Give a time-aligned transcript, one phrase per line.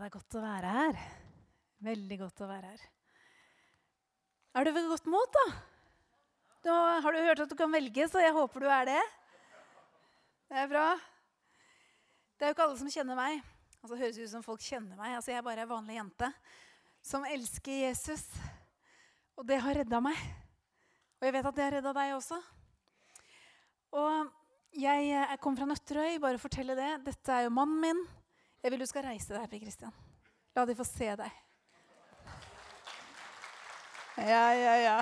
[0.00, 1.00] det er godt å være her.
[1.86, 2.84] Veldig godt å være her.
[4.56, 5.46] Er du ved godt mot, da?
[6.66, 9.02] Nå har du hørt at du kan velge, så jeg håper du er det.
[10.50, 10.86] Det er bra.
[12.36, 13.38] Det er jo ikke alle som kjenner meg.
[13.80, 15.14] Altså, det høres ut som folk kjenner meg.
[15.14, 16.30] Altså, jeg er bare ei vanlig jente
[17.06, 18.24] som elsker Jesus.
[19.38, 20.18] Og det har redda meg.
[21.20, 22.40] Og jeg vet at det har redda deg også.
[23.96, 24.32] Og
[24.76, 26.18] jeg, jeg kom fra Nøtterøy.
[26.22, 26.92] Bare fortelle det.
[27.06, 28.02] Dette er jo mannen min.
[28.62, 29.92] Jeg vil du skal reise deg, Per Kristian.
[30.56, 31.42] La de få se deg.
[34.16, 34.96] Ja, ja, ja.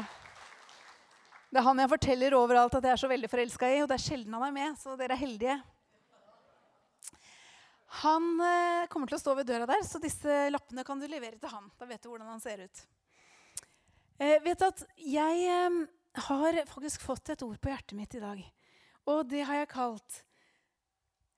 [1.55, 3.79] Det er han jeg forteller overalt at jeg er så veldig forelska i.
[3.85, 5.55] Og det er sjelden han er med, så dere er heldige.
[8.03, 11.39] Han eh, kommer til å stå ved døra der, så disse lappene kan du levere
[11.39, 11.71] til han.
[11.79, 12.83] Da vet du hvordan han ser ut.
[14.19, 15.79] Eh, vet du at jeg eh,
[16.27, 18.43] har faktisk fått et ord på hjertet mitt i dag.
[19.15, 20.23] Og det har jeg kalt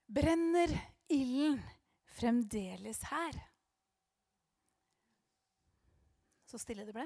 [0.07, 0.71] 'Brenner
[1.11, 1.59] ilden
[2.17, 3.39] fremdeles her'?
[6.47, 7.05] Så stille det ble.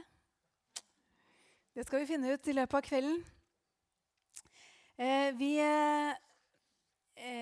[1.74, 3.22] Det skal vi finne ut i løpet av kvelden.
[5.02, 6.14] Eh, vi eh,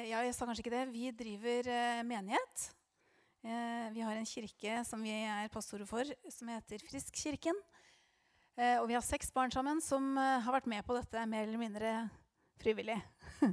[0.10, 0.86] Ja, jeg sa kanskje ikke det.
[0.94, 2.70] Vi driver eh, menighet.
[3.44, 7.56] Eh, vi har en kirke som vi er pastorer for, som heter Friskkirken.
[8.60, 11.46] Eh, og vi har seks barn sammen som eh, har vært med på dette mer
[11.48, 11.94] eller mindre
[12.60, 13.00] frivillig.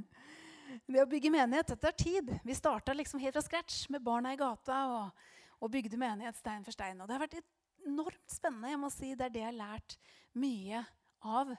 [0.87, 2.33] det å bygge menighet det tar tid.
[2.45, 5.27] Vi starta liksom helt fra scratch med barna i gata og,
[5.61, 7.01] og bygde menighet stein for stein.
[7.01, 7.39] Og det har vært
[7.87, 8.73] enormt spennende.
[8.73, 9.99] jeg må si Det er det jeg har lært
[10.37, 10.85] mye
[11.23, 11.55] av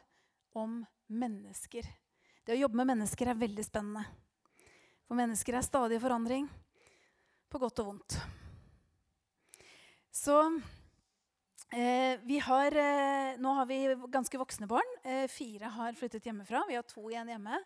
[0.58, 1.88] om mennesker.
[2.48, 4.04] Det å jobbe med mennesker er veldig spennende.
[5.08, 6.50] For mennesker er stadig forandring,
[7.48, 8.18] på godt og vondt.
[10.12, 10.36] Så
[11.72, 13.78] eh, vi har eh, Nå har vi
[14.12, 14.96] ganske voksne barn.
[15.04, 16.66] Eh, fire har flyttet hjemmefra.
[16.68, 17.62] Vi har to igjen hjemme.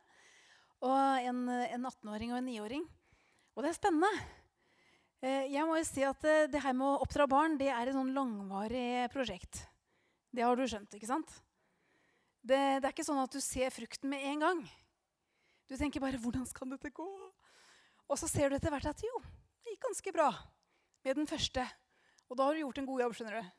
[0.82, 2.86] Og en, en 18-åring og en 9-åring.
[3.56, 4.10] Og det er spennende.
[5.22, 7.92] Eh, jeg må jo si at eh, Det her med å oppdra barn det er
[7.92, 9.62] et sånn langvarig prosjekt.
[10.34, 11.30] Det har du skjønt, ikke sant?
[12.42, 14.64] Det, det, er ikke sånn at du ser frukten med en gang.
[15.70, 17.30] Du tenker bare 'Hvordan skal dette gå?'
[18.10, 19.22] Og så ser du etter hvert at jo,
[19.64, 20.32] det gikk ganske bra
[21.06, 21.64] med den første.
[22.28, 23.14] Og da har du gjort en god jobb.
[23.16, 23.52] skjønner du.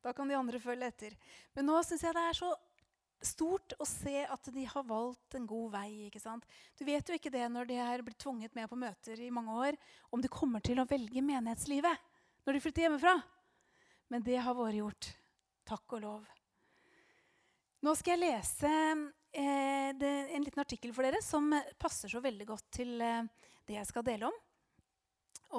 [0.00, 1.16] Da kan de andre følge etter.
[1.54, 2.54] Men nå syns jeg det er så
[3.24, 5.88] stort å se at de har valgt en god vei.
[6.06, 6.46] ikke sant?
[6.78, 9.56] Du vet jo ikke det når de er blitt tvunget med på møter i mange
[9.68, 9.78] år,
[10.10, 12.08] om de kommer til å velge menighetslivet
[12.46, 13.16] når de flytter hjemmefra.
[14.10, 15.10] Men det har vært gjort.
[15.70, 16.28] Takk og lov.
[17.80, 22.46] Nå skal jeg lese eh, det, en liten artikkel for dere som passer så veldig
[22.48, 23.28] godt til eh,
[23.68, 24.40] det jeg skal dele om.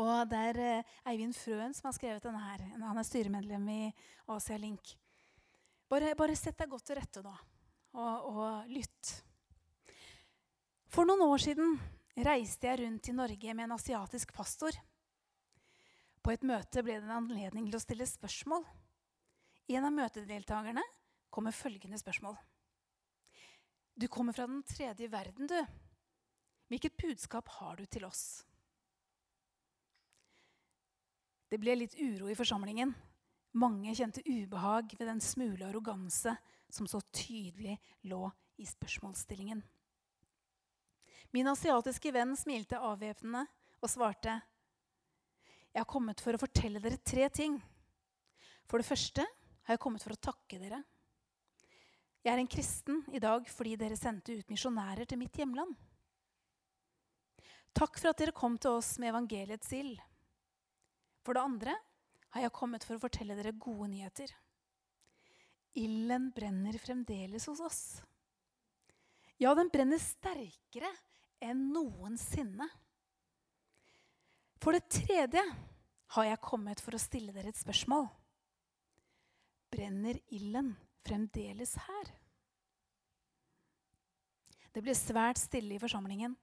[0.01, 2.41] Og Det er eh, Eivind Frøen som har skrevet denne.
[2.41, 2.65] her.
[2.83, 3.81] Han er styremedlem i
[4.29, 4.93] Asia Link.
[5.91, 7.33] Bare, bare sett deg godt til rette nå,
[7.93, 9.11] og, og lytt.
[10.91, 11.75] For noen år siden
[12.25, 14.75] reiste jeg rundt i Norge med en asiatisk pastor.
[16.21, 18.65] På et møte ble det en anledning til å stille spørsmål.
[19.71, 20.83] En av møtedeltakerne
[21.31, 22.35] kom med følgende spørsmål.
[23.95, 25.59] Du kommer fra den tredje verden, du.
[26.71, 28.43] Hvilket budskap har du til oss?
[31.51, 32.93] Det ble litt uro i forsamlingen.
[33.59, 36.37] Mange kjente ubehag ved den smule arroganse
[36.73, 37.77] som så tydelig
[38.09, 38.23] lå
[38.61, 39.61] i spørsmålsstillingen.
[41.31, 43.45] Min asiatiske venn smilte avvæpnende
[43.81, 44.39] og svarte.
[45.71, 47.55] Jeg har kommet for å fortelle dere tre ting.
[48.67, 50.81] For det første har jeg kommet for å takke dere.
[52.21, 55.73] Jeg er en kristen i dag fordi dere sendte ut misjonærer til mitt hjemland.
[57.71, 59.95] Takk for at dere kom til oss med evangeliets ild.
[61.23, 61.75] For det andre
[62.35, 64.31] har jeg kommet for å fortelle dere gode nyheter.
[65.73, 67.81] Ilden brenner fremdeles hos oss.
[69.37, 70.89] Ja, den brenner sterkere
[71.41, 72.67] enn noensinne.
[74.61, 75.41] For det tredje
[76.15, 78.05] har jeg kommet for å stille dere et spørsmål.
[79.71, 80.75] Brenner ilden
[81.07, 82.11] fremdeles her?
[84.71, 86.35] Det ble svært stille i forsamlingen.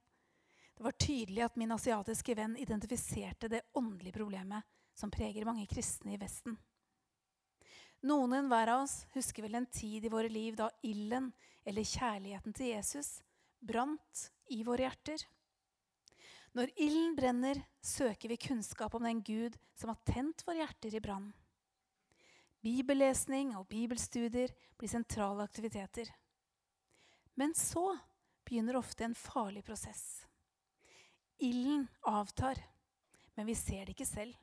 [0.75, 6.13] Det var tydelig at min asiatiske venn identifiserte det åndelige problemet som preger mange kristne
[6.15, 6.57] i Vesten.
[8.01, 11.33] Noen enhver av oss husker vel en tid i våre liv da ilden,
[11.67, 13.19] eller kjærligheten til Jesus,
[13.59, 15.25] brant i våre hjerter.
[16.55, 21.03] Når ilden brenner, søker vi kunnskap om den Gud som har tent våre hjerter i
[21.03, 21.27] brann.
[22.63, 26.09] Bibellesning og bibelstudier blir sentrale aktiviteter.
[27.35, 27.93] Men så
[28.47, 30.25] begynner ofte en farlig prosess.
[31.39, 32.59] Ilden avtar,
[33.35, 34.35] men vi ser det ikke selv.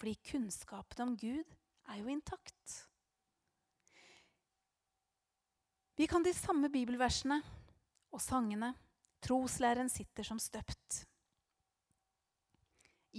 [0.00, 1.48] Fordi kunnskapen om Gud
[1.90, 2.89] er jo intakt.
[6.00, 7.36] Vi kan de samme bibelversene
[8.08, 8.70] og sangene.
[9.20, 11.02] Troslæren sitter som støpt.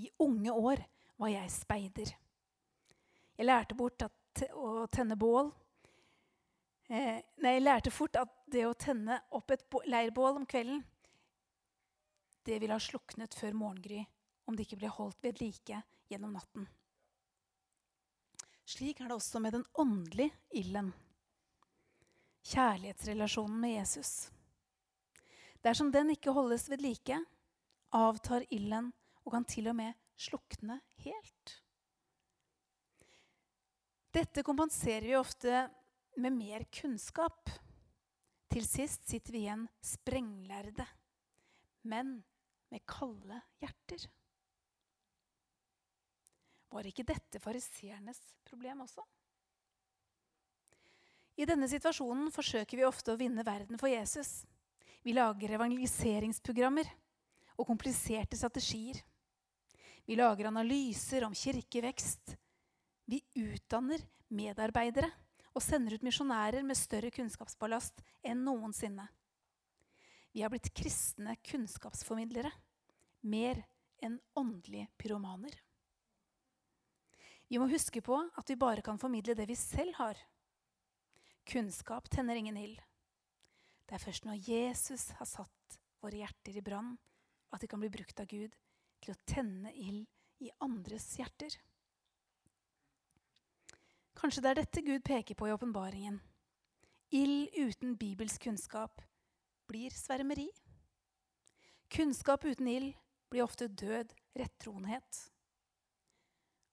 [0.01, 0.81] I unge år
[1.21, 2.13] var jeg speider.
[3.37, 5.51] Jeg lærte bort at, å tenne bål
[6.89, 10.81] eh, Nei, jeg lærte fort at det å tenne opp et leirbål om kvelden,
[12.49, 14.01] det ville ha sluknet før morgengry
[14.49, 16.65] om det ikke ble holdt ved like gjennom natten.
[18.65, 20.33] Slik er det også med den åndelige
[20.63, 20.93] ilden.
[22.47, 24.31] Kjærlighetsrelasjonen med Jesus.
[25.61, 27.17] Dersom den ikke holdes ved like,
[27.93, 28.89] avtar ilden
[29.25, 31.57] og kan til og med slukne helt.
[34.11, 35.67] Dette kompenserer vi ofte
[36.19, 37.49] med mer kunnskap.
[38.51, 40.87] Til sist sitter vi igjen sprenglærde,
[41.87, 42.17] men
[42.71, 44.09] med kalde hjerter.
[46.71, 49.03] Var ikke dette fariseernes problem også?
[51.39, 54.43] I denne situasjonen forsøker vi ofte å vinne verden for Jesus.
[55.01, 56.89] Vi lager evangeliseringsprogrammer
[57.57, 58.99] og kompliserte strategier.
[60.05, 62.35] Vi lager analyser om kirkevekst.
[63.05, 65.09] Vi utdanner medarbeidere
[65.51, 69.07] og sender ut misjonærer med større kunnskapsballast enn noensinne.
[70.31, 72.51] Vi har blitt kristne kunnskapsformidlere
[73.27, 73.59] mer
[74.01, 75.53] enn åndelige pyromaner.
[77.51, 80.15] Vi må huske på at vi bare kan formidle det vi selv har.
[81.51, 82.79] Kunnskap tenner ingen ild.
[83.83, 86.93] Det er først når Jesus har satt våre hjerter i brann,
[87.51, 88.55] at de kan bli brukt av Gud
[89.03, 90.05] til å tenne ild
[90.39, 91.57] i andres hjerter.
[94.15, 96.21] Kanskje det er dette Gud peker på i åpenbaringen.
[97.19, 99.03] Ild uten bibelsk kunnskap
[99.67, 100.47] blir svermeri.
[101.91, 102.95] Kunnskap uten ild
[103.27, 105.23] blir ofte død rettroenhet.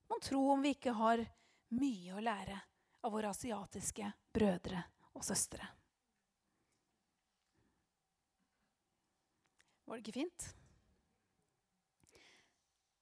[0.06, 1.26] Mon tro om vi ikke har
[1.74, 2.62] mye å lære
[3.04, 4.82] av våre asiatiske brødre
[5.14, 5.66] og søstre.
[9.88, 10.48] Var det ikke fint?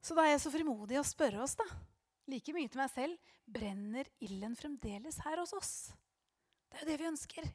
[0.06, 1.66] Så da er jeg så frimodig å spørre oss, da,
[2.30, 5.72] like mye til meg selv, brenner ilden fremdeles her hos oss?
[6.70, 7.48] Det er jo det vi ønsker.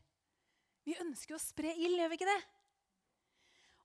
[0.88, 2.41] Vi ønsker å spre ild, gjør vi ikke det?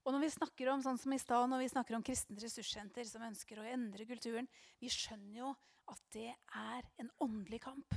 [0.07, 3.07] Og når vi snakker om sånn som i sted, når vi snakker om kristent ressurssenter
[3.07, 4.47] som ønsker å endre kulturen,
[4.83, 5.55] vi skjønner jo
[5.91, 7.97] at det er en åndelig kamp.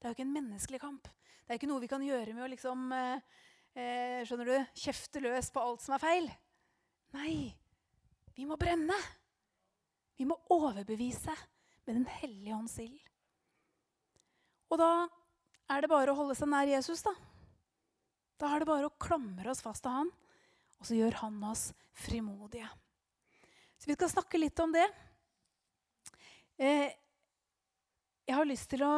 [0.00, 1.08] Det er jo ikke en menneskelig kamp.
[1.44, 3.42] Det er ikke noe vi kan gjøre med å liksom, eh,
[3.76, 6.30] eh, skjønner du, kjefte løs på alt som er feil.
[7.12, 7.52] Nei,
[8.34, 8.96] vi må brenne.
[10.16, 11.34] Vi må overbevise
[11.86, 13.00] med Den hellige ånds ild.
[14.70, 15.08] Og da
[15.70, 17.12] er det bare å holde seg nær Jesus, da.
[18.40, 20.10] Da er det bare å klamre oss fast til han
[20.80, 21.70] og så gjør han oss
[22.06, 22.68] frimodige.
[23.80, 24.86] Så vi skal snakke litt om det.
[26.60, 26.88] Eh,
[28.28, 28.94] jeg har lyst til å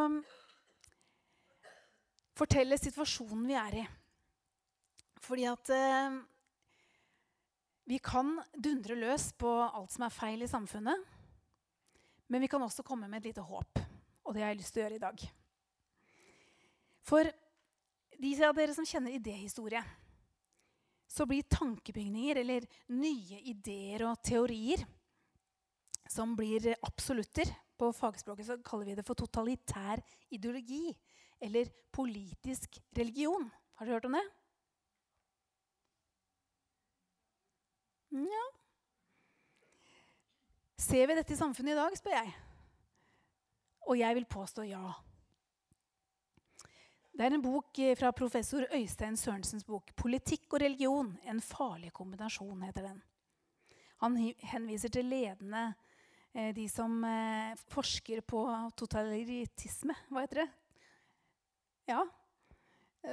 [2.42, 3.86] fortelle situasjonen vi er i.
[5.22, 6.16] Fordi at eh,
[7.92, 11.06] vi kan dundre løs på alt som er feil i samfunnet.
[12.32, 13.82] Men vi kan også komme med et lite håp.
[14.24, 15.24] Og det har jeg lyst til å gjøre i dag.
[17.02, 17.30] For
[18.22, 19.82] de av dere som kjenner idéhistorie,
[21.10, 24.84] så blir tankebygninger eller nye ideer og teorier
[26.08, 30.00] som blir absolutter På fagspråket kaller vi det for totalitær
[30.30, 30.92] ideologi
[31.42, 33.50] eller politisk religion.
[33.74, 34.24] Har dere hørt om det?
[38.12, 38.48] Ja
[40.82, 42.32] Ser vi dette i samfunnet i dag, spør jeg.
[43.86, 44.90] Og jeg vil påstå ja.
[47.12, 51.92] Det er en bok eh, fra professor Øystein Sørensens bok 'Politikk og religion en farlig
[51.92, 52.64] kombinasjon'.
[52.64, 53.02] heter den.
[54.00, 55.74] Han henviser til ledende
[56.34, 58.42] eh, de som eh, forsker på
[58.76, 59.94] totalitisme.
[60.08, 60.48] Hva heter det?
[61.90, 62.02] Ja.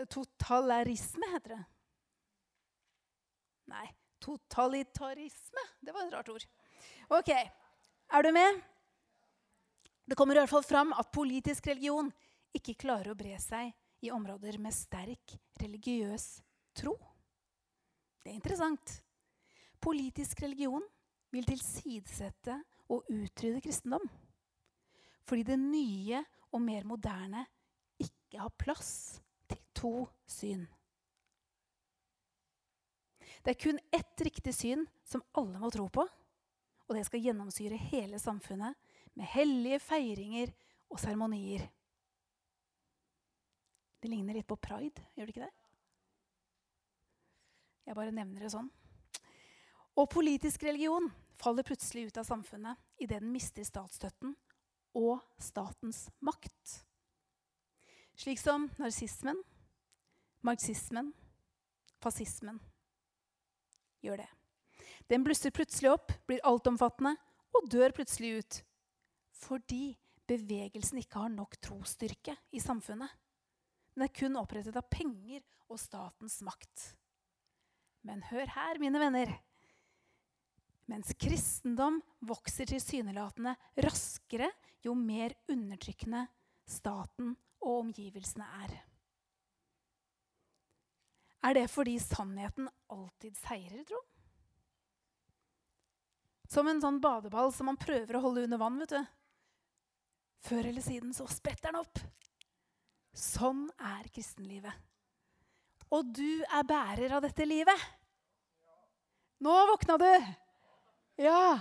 [0.09, 1.63] Totalarisme heter det.
[3.69, 3.87] Nei,
[4.21, 5.63] totalitarisme.
[5.81, 6.45] Det var et rart ord.
[7.09, 8.61] Ok, er du med?
[10.09, 12.09] Det kommer i hvert fall fram at politisk religion
[12.55, 13.73] ikke klarer å bre seg
[14.05, 16.39] i områder med sterk religiøs
[16.77, 16.95] tro.
[18.23, 18.95] Det er interessant.
[19.81, 20.83] Politisk religion
[21.33, 22.55] vil tilsidesette
[22.89, 24.05] og utrydde kristendom.
[25.29, 27.45] Fordi det nye og mer moderne
[28.29, 28.91] ikke har plass
[29.49, 29.93] til to
[30.29, 30.67] syn.
[33.41, 37.77] Det er kun ett riktig syn som alle må tro på, og det skal gjennomsyre
[37.89, 38.77] hele samfunnet
[39.17, 40.51] med hellige feiringer
[40.89, 41.63] og seremonier.
[43.99, 45.55] Det ligner litt på pride, gjør det ikke det?
[47.89, 48.69] Jeg bare nevner det sånn.
[49.97, 51.09] Og politisk religion
[51.41, 54.35] faller plutselig ut av samfunnet idet den mister statsstøtten
[54.99, 56.88] og statens makt.
[58.19, 59.37] Slik som narsismen,
[60.43, 61.13] marxismen,
[62.03, 62.57] fascismen
[64.03, 64.27] gjør det.
[65.07, 67.15] Den blusser plutselig opp, blir altomfattende
[67.55, 68.59] og dør plutselig ut.
[69.39, 69.95] fordi
[70.27, 73.07] bevegelsen ikke har nok trosstyrke i samfunnet.
[73.95, 76.89] Den er kun opprettet av penger og statens makt.
[78.03, 79.31] Men hør her, mine venner.
[80.91, 84.51] Mens kristendom vokser tilsynelatende raskere
[84.83, 86.27] jo mer undertrykkende
[86.67, 88.77] staten og omgivelsene er.
[91.47, 93.99] Er det fordi sannheten alltid seirer, tro?
[96.49, 98.79] Som en sånn badeball som man prøver å holde under vann.
[98.81, 99.01] vet du.
[100.49, 102.01] Før eller siden så spretter den opp.
[103.13, 104.73] Sånn er kristenlivet.
[105.93, 107.87] Og du er bærer av dette livet.
[109.39, 110.11] Nå våkna du!
[111.19, 111.59] Ja.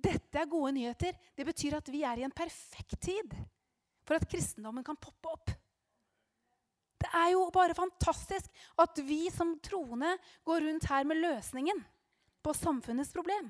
[0.00, 1.16] Dette er gode nyheter.
[1.36, 3.34] Det betyr at vi er i en perfekt tid
[4.10, 5.52] for at kristendommen kan poppe opp.
[7.00, 8.50] Det er jo bare fantastisk
[8.82, 11.78] at vi som troende går rundt her med løsningen
[12.42, 13.46] på samfunnets problem.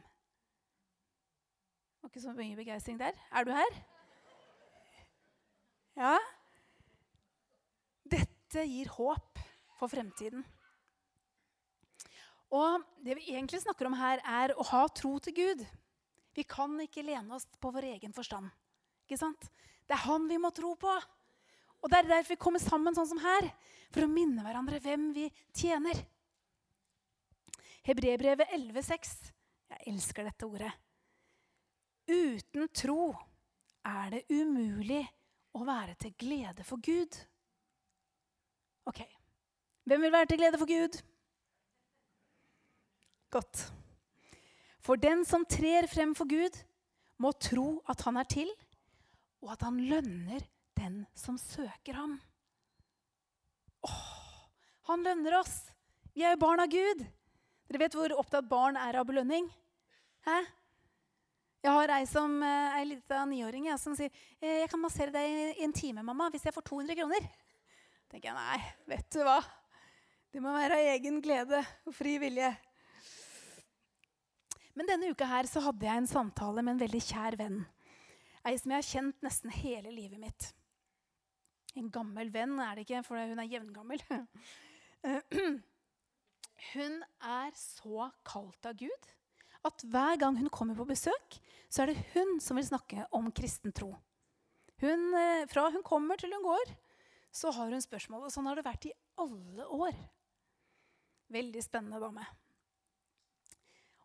[1.97, 3.17] Det var ikke så mye begeistring der.
[3.33, 3.79] Er du her?
[5.97, 6.13] Ja?
[8.13, 9.41] Dette gir håp
[9.81, 10.45] for fremtiden.
[12.53, 15.65] Og det vi egentlig snakker om her, er å ha tro til Gud.
[16.37, 18.53] Vi kan ikke lene oss på vår egen forstand.
[19.07, 19.49] Ikke sant?
[19.91, 20.93] Det er Han vi må tro på.
[21.83, 23.49] Og Det er derfor vi kommer sammen sånn som her,
[23.91, 25.99] for å minne hverandre hvem vi tjener.
[27.89, 29.11] Hebrebrevet 11,6.
[29.73, 30.71] Jeg elsker dette ordet.
[32.07, 33.11] Uten tro
[33.87, 35.03] er det umulig
[35.57, 37.19] å være til glede for Gud.
[38.87, 39.03] Ok,
[39.91, 41.03] hvem vil være til glede for Gud?
[43.35, 43.67] Godt.
[44.83, 46.55] For den som trer frem for Gud,
[47.21, 48.51] må tro at han er til,
[49.41, 50.45] og at han lønner
[50.79, 52.17] den som søker ham.
[53.87, 54.01] Åh,
[54.91, 55.59] han lønner oss!
[56.15, 57.05] Vi er jo barn av Gud.
[57.71, 59.47] Dere vet hvor opptatt barn er av belønning?
[60.27, 60.41] Hæ?
[61.61, 64.09] Jeg har ei som eh, ei lita niåring ja, som sier
[64.41, 67.27] «Eh, jeg kan massere deg i en time mamma, hvis jeg får 200 kroner.
[68.09, 68.61] tenker jeg, Nei,
[68.95, 69.39] vet du hva?
[70.33, 72.49] Det må være av egen glede og fri vilje.
[74.79, 77.61] Men denne uka her så hadde jeg en samtale med en veldig kjær venn.
[78.49, 80.51] Ei som jeg har kjent nesten hele livet mitt.
[81.79, 84.01] En gammel venn er det ikke, for hun er jevngammel.
[86.75, 89.07] Hun er så kalt av Gud
[89.65, 91.39] at hver gang hun kommer på besøk,
[91.73, 93.95] så er det hun som vil snakke om kristen tro.
[94.81, 96.73] Eh, fra hun kommer til hun går,
[97.33, 98.25] så har hun spørsmål.
[98.27, 99.97] Og sånn har det vært i alle år.
[101.31, 102.25] Veldig spennende dame.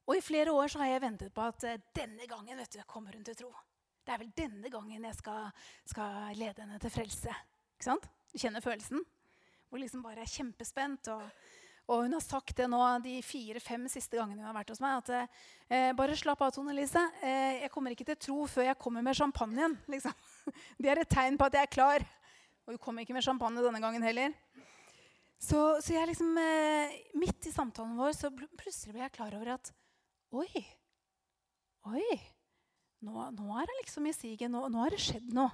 [0.06, 2.84] Og i flere år så har jeg ventet på at eh, denne gangen vet du,
[2.88, 3.54] kommer hun til tro.
[4.06, 5.52] Det er vel denne gangen jeg skal,
[5.90, 7.34] skal lede henne til frelse.
[7.76, 8.08] Ikke sant?
[8.30, 9.02] Du kjenner følelsen?
[9.70, 11.10] Hvor liksom bare er kjempespent.
[11.10, 11.24] Og,
[11.90, 15.02] og hun har sagt det nå de fire-fem siste gangene hun har vært hos meg.
[15.02, 17.02] At eh, bare slapp av, Tone Lise.
[17.26, 19.80] Eh, jeg kommer ikke til tro før jeg kommer med champagnen.
[19.90, 20.14] Liksom.
[20.82, 22.06] Det er et tegn på at jeg er klar.
[22.66, 24.38] Og hun kom ikke med champagne denne gangen heller.
[25.42, 29.58] Så, så jeg liksom, eh, midt i samtalen vår så plutselig ble jeg klar over
[29.58, 29.74] at
[30.36, 30.66] Oi.
[31.86, 32.35] Oi.
[33.06, 34.50] Nå, nå er det liksom i siget.
[34.52, 35.52] Nå, nå har det skjedd noe.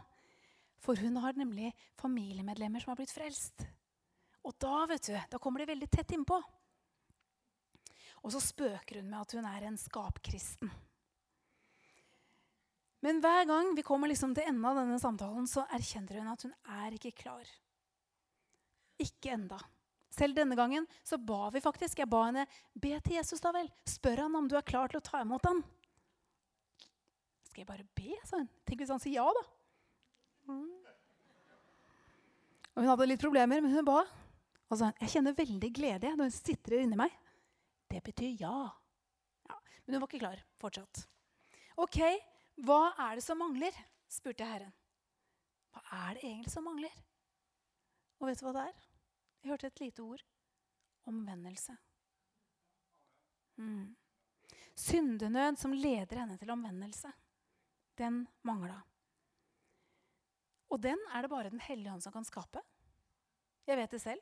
[0.81, 3.67] For hun har nemlig familiemedlemmer som har blitt frelst.
[4.47, 6.39] Og da vet du, da kommer de veldig tett innpå.
[8.21, 10.71] Og så spøker hun med at hun er en skapkristen.
[13.01, 16.45] Men hver gang vi kommer liksom til enden av denne samtalen, så erkjenner hun at
[16.45, 17.45] hun er ikke klar.
[19.01, 19.57] Ikke enda.
[20.11, 22.01] Selv denne gangen så ba vi faktisk.
[22.01, 23.69] Jeg ba henne be til Jesus, da vel.
[23.89, 25.63] Spør han om du er klar til å ta imot han.
[27.51, 28.47] Skal jeg bare be, sa hun.
[28.63, 29.41] Tenk hvis han sier ja, da.
[30.47, 30.69] Mm.
[32.71, 34.05] Og hun hadde litt problemer, men hun ba.
[34.71, 37.11] Og sa jeg kjenner veldig glede når hun sitter inni meg.
[37.91, 38.55] Det betyr ja.
[39.49, 39.57] ja.
[39.83, 41.03] Men hun var ikke klar fortsatt.
[41.81, 41.99] OK,
[42.63, 43.75] hva er det som mangler?
[44.11, 44.71] spurte Herren.
[45.75, 46.95] Hva er det egentlig som mangler?
[48.19, 48.85] Og vet du hva det er?
[49.41, 50.23] Jeg hørte et lite ord.
[51.11, 51.75] Omvendelse.
[53.59, 53.91] Mm.
[54.77, 57.11] Syndenød som leder henne til omvendelse.
[57.99, 58.79] Den mangla.
[60.71, 62.61] Og den er det bare Den hellige hånd som kan skape.
[63.67, 64.21] Jeg vet det selv.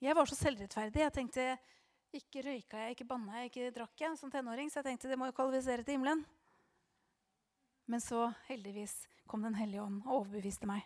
[0.00, 1.00] Jeg var så selvrettferdig.
[1.00, 1.44] Jeg tenkte
[2.14, 4.70] ikke røyka jeg, ikke banna jeg, ikke drakk jeg som tenåring.
[4.70, 6.24] Så jeg tenkte det må jo kvalifisere til himmelen.
[7.86, 10.84] Men så heldigvis kom Den hellige ånd og overbeviste meg.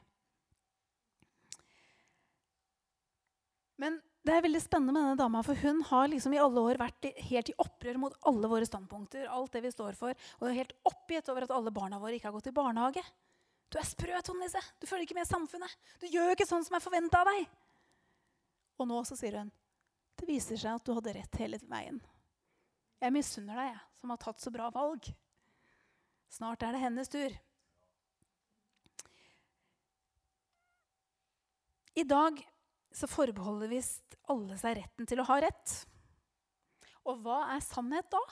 [3.79, 6.77] Men det er veldig spennende med denne dama, for hun har liksom i alle år
[6.77, 9.25] vært helt i opprør mot alle våre standpunkter.
[9.25, 12.29] alt det vi står for, Og er helt oppgitt over at alle barna våre ikke
[12.29, 13.01] har gått i barnehage.
[13.73, 14.61] Du er sprø, Tone Lise.
[14.81, 15.77] Du følger ikke med i samfunnet.
[16.01, 17.49] Du gjør ikke sånn som er forventa av deg.
[18.77, 19.51] Og nå så sier hun
[20.19, 22.01] det viser seg at du hadde rett hele veien.
[23.01, 25.09] Jeg misunner deg, jeg, som har tatt så bra valg.
[26.29, 27.33] Snart er det hennes tur.
[31.97, 32.43] I dag
[32.99, 35.75] så forbeholder visst alle seg retten til å ha rett.
[37.07, 38.23] Og hva er sannhet da?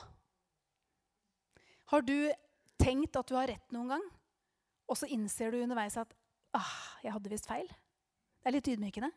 [1.93, 2.17] Har du
[2.83, 4.07] tenkt at du har rett noen gang,
[4.91, 6.11] og så innser du underveis at
[6.57, 7.69] ah, jeg hadde visst feil?
[7.71, 9.11] Det er litt ydmykende.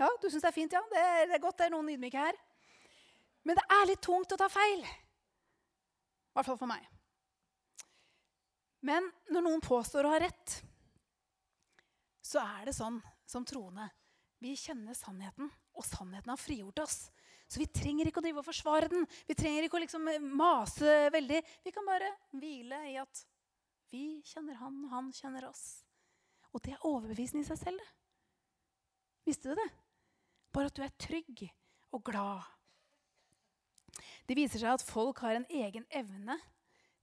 [0.00, 0.80] Ja, du syns det er fint, ja.
[0.88, 2.38] Det er, godt det er noen ydmyke her.
[3.44, 4.80] Men det er litt tungt å ta feil.
[4.80, 6.84] I hvert fall for meg.
[8.88, 10.60] Men når noen påstår å ha rett,
[12.30, 13.88] så er det sånn som troende.
[14.40, 16.98] Vi kjenner sannheten, og sannheten har frigjort oss.
[17.50, 19.06] Så vi trenger ikke å drive og forsvare den.
[19.26, 20.06] Vi trenger ikke å liksom
[20.38, 21.40] mase veldig.
[21.66, 23.24] Vi kan bare hvile i at
[23.90, 25.82] vi kjenner han, og han kjenner oss.
[26.54, 27.82] Og det er overbevisende i seg selv.
[27.82, 27.90] det.
[29.26, 29.68] Visste du det?
[30.54, 31.44] Bare at du er trygg
[31.90, 32.46] og glad.
[34.26, 36.38] Det viser seg at folk har en egen evne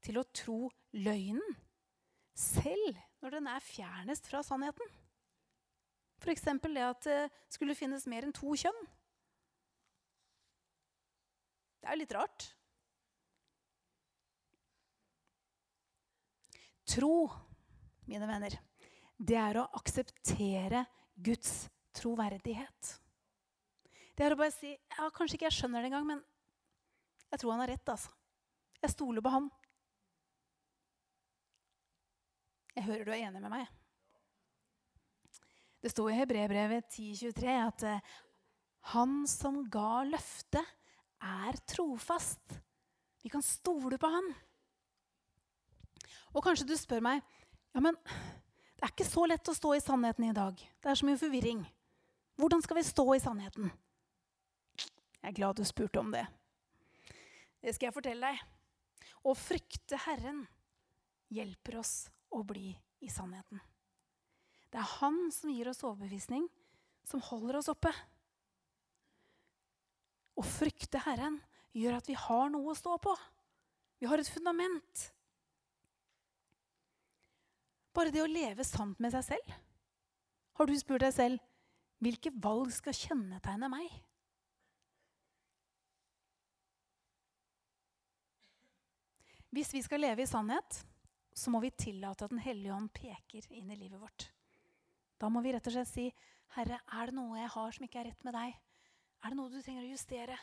[0.04, 1.44] til å tro løgnen,
[2.38, 4.88] selv når den er fjernest fra sannheten.
[6.18, 6.46] F.eks.
[6.64, 7.20] det at det
[7.54, 8.86] skulle finnes mer enn to kjønn.
[11.82, 12.48] Det er jo litt rart.
[16.88, 17.28] Tro,
[18.08, 18.56] mine venner,
[19.18, 22.94] det er å akseptere Guds troverdighet.
[24.18, 26.24] Det er å bare si ja, Kanskje ikke jeg skjønner det engang, men
[27.28, 27.90] jeg tror han har rett.
[27.92, 28.14] altså.
[28.82, 29.50] Jeg stoler på han.
[32.78, 33.77] Jeg hører du er enig med meg.
[35.88, 38.16] Det står i Hebrebrevet 10,23 at uh,
[38.92, 40.74] han som ga løftet,
[41.24, 42.58] er trofast.
[43.24, 44.28] Vi kan stole på han.
[46.36, 47.22] Og kanskje du spør meg
[47.72, 50.60] ja, men det er ikke så lett å stå i sannheten i dag.
[50.60, 51.64] Det er så mye forvirring.
[52.36, 53.72] Hvordan skal vi stå i sannheten?
[54.76, 56.26] Jeg er glad du spurte om det.
[57.64, 58.44] Det skal jeg fortelle deg.
[59.24, 60.44] Å frykte Herren
[61.32, 61.96] hjelper oss
[62.28, 63.64] å bli i sannheten.
[64.72, 66.48] Det er Han som gir oss overbevisning,
[67.08, 67.92] som holder oss oppe.
[70.38, 71.40] Å frykte Herren
[71.78, 73.14] gjør at vi har noe å stå på.
[73.98, 75.08] Vi har et fundament.
[77.98, 79.56] Bare det å leve sant med seg selv.
[80.58, 81.42] Har du spurt deg selv
[82.04, 83.90] hvilke valg skal kjennetegne meg?
[89.58, 90.84] Hvis vi skal leve i sannhet,
[91.34, 94.28] så må vi tillate at Den hellige ånd peker inn i livet vårt.
[95.18, 96.14] Da må vi rett og slett si,
[96.56, 98.56] 'Herre, er det noe jeg har som ikke er rett med deg?'
[99.24, 100.38] Er det noe du trenger å justere?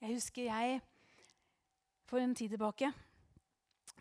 [0.00, 0.82] Jeg husker jeg
[2.04, 2.92] for en tid tilbake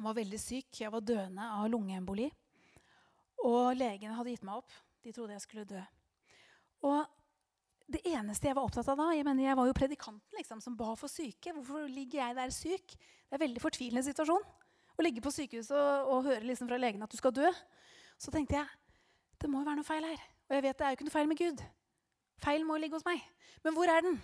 [0.04, 0.82] var veldig syk.
[0.82, 2.28] Jeg var døende av lungeemboli.
[3.46, 4.74] Og legene hadde gitt meg opp.
[5.06, 5.82] De trodde jeg skulle dø.
[6.86, 7.06] Og
[7.88, 10.76] det eneste jeg var opptatt av da Jeg mener, jeg var jo predikanten liksom, som
[10.78, 11.54] ba for syke.
[11.54, 12.96] Hvorfor ligger jeg der syk?
[12.98, 14.46] Det er en veldig fortvilende situasjon.
[14.96, 17.52] Å ligge på sykehuset og, og høre liksom fra legen at du skal dø.
[18.18, 18.68] Så tenkte jeg
[19.42, 20.22] det må jo være noe feil her.
[20.48, 21.62] Og jeg vet det er jo ikke noe feil med Gud.
[22.42, 23.22] Feil må jo ligge hos meg.
[23.66, 24.18] Men hvor er den?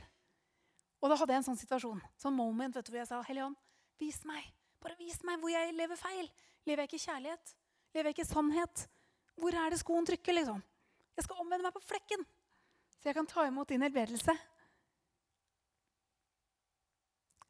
[1.01, 3.47] Og da hadde jeg en sånn situasjon, sånn moment vet du, hvor jeg sa Hellige
[3.49, 3.57] Ånd,
[4.01, 4.45] vis meg.
[4.81, 6.29] Bare vis meg hvor jeg lever feil.
[6.69, 7.53] Lever jeg ikke i kjærlighet?
[7.95, 8.83] Lever jeg ikke i sannhet?
[9.41, 10.37] Hvor er det skoen trykker?
[10.37, 10.61] liksom?
[11.17, 12.23] Jeg skal omvende meg på flekken,
[12.97, 14.35] så jeg kan ta imot din helbredelse.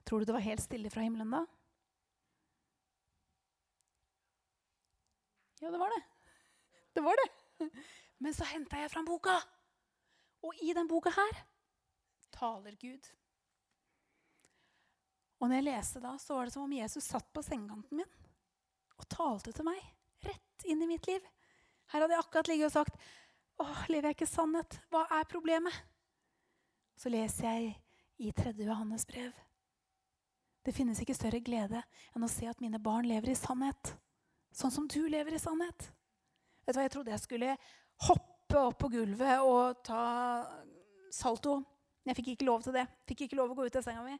[0.08, 1.44] Tror du det var helt stille fra himmelen da?
[5.62, 6.02] Ja, det var det.
[6.94, 7.30] Det var det.
[8.24, 9.38] Men så henta jeg fram boka.
[10.46, 11.44] Og i den boka her
[12.34, 13.10] taler Gud.
[15.42, 18.18] Og når jeg leste da, så var det som om Jesus satt på sengekanten min
[19.02, 19.80] og talte til meg
[20.22, 21.24] rett inn i mitt liv.
[21.90, 23.00] Her hadde jeg akkurat ligget og sagt
[23.62, 24.78] Å, lever jeg ikke sannhet?
[24.94, 25.74] Hva er problemet?
[26.98, 27.74] Så leser jeg
[28.22, 28.54] i 3.
[28.62, 29.34] Johannes brev.
[30.62, 31.82] Det finnes ikke større glede
[32.14, 33.96] enn å se at mine barn lever i sannhet.
[34.54, 35.90] Sånn som du lever i sannhet.
[36.65, 37.58] Vet du hva, Jeg trodde jeg skulle
[38.08, 40.04] hoppe opp på gulvet og ta
[41.13, 41.62] salto.
[42.08, 42.88] Jeg fikk ikke lov til det.
[43.10, 44.17] Fikk ikke lov å gå ut av senga mi.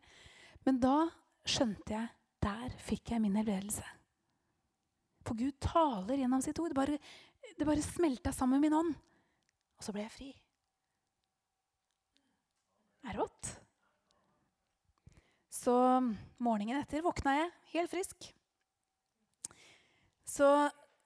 [0.68, 0.98] Men da
[1.48, 2.10] skjønte jeg
[2.42, 3.86] der fikk jeg min helbredelse.
[5.26, 6.74] For Gud taler gjennom sitt ord.
[6.74, 6.98] Det bare,
[7.58, 8.94] det bare smelta sammen med min ånd.
[9.78, 10.30] Og så ble jeg fri.
[13.02, 13.52] Det er rått.
[15.62, 15.74] Så
[16.42, 18.30] morgenen etter våkna jeg helt frisk.
[20.26, 20.48] Så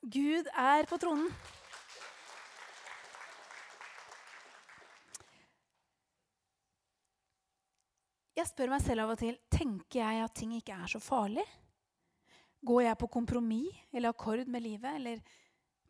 [0.05, 1.31] Gud er på tronen.
[8.35, 11.45] Jeg spør meg selv av og til tenker jeg at ting ikke er så farlig.
[12.61, 15.23] Går jeg på kompromiss eller akkord med livet eller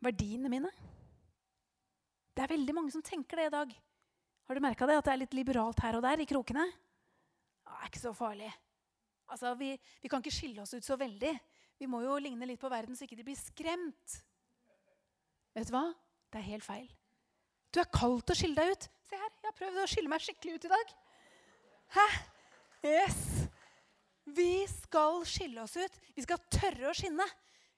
[0.00, 0.70] verdiene mine?
[2.32, 3.74] Det er veldig mange som tenker det i dag.
[4.48, 4.96] Har du merka det?
[4.96, 6.64] At det er litt liberalt her og der i krokene?
[7.66, 8.48] Det er ikke så farlig.
[9.28, 11.34] Altså, vi, vi kan ikke skille oss ut så veldig.
[11.80, 14.20] Vi må jo ligne litt på verden så ikke de blir skremt.
[15.56, 15.88] Vet du hva?
[16.32, 16.86] Det er helt feil.
[17.72, 18.88] Du er kalt til å skille deg ut.
[19.06, 20.94] Se her, jeg har prøvd å skille meg skikkelig ut i dag.
[21.96, 22.06] Hæ?
[22.86, 23.18] Yes.
[24.36, 25.98] Vi skal skille oss ut.
[26.16, 27.26] Vi skal tørre å skinne.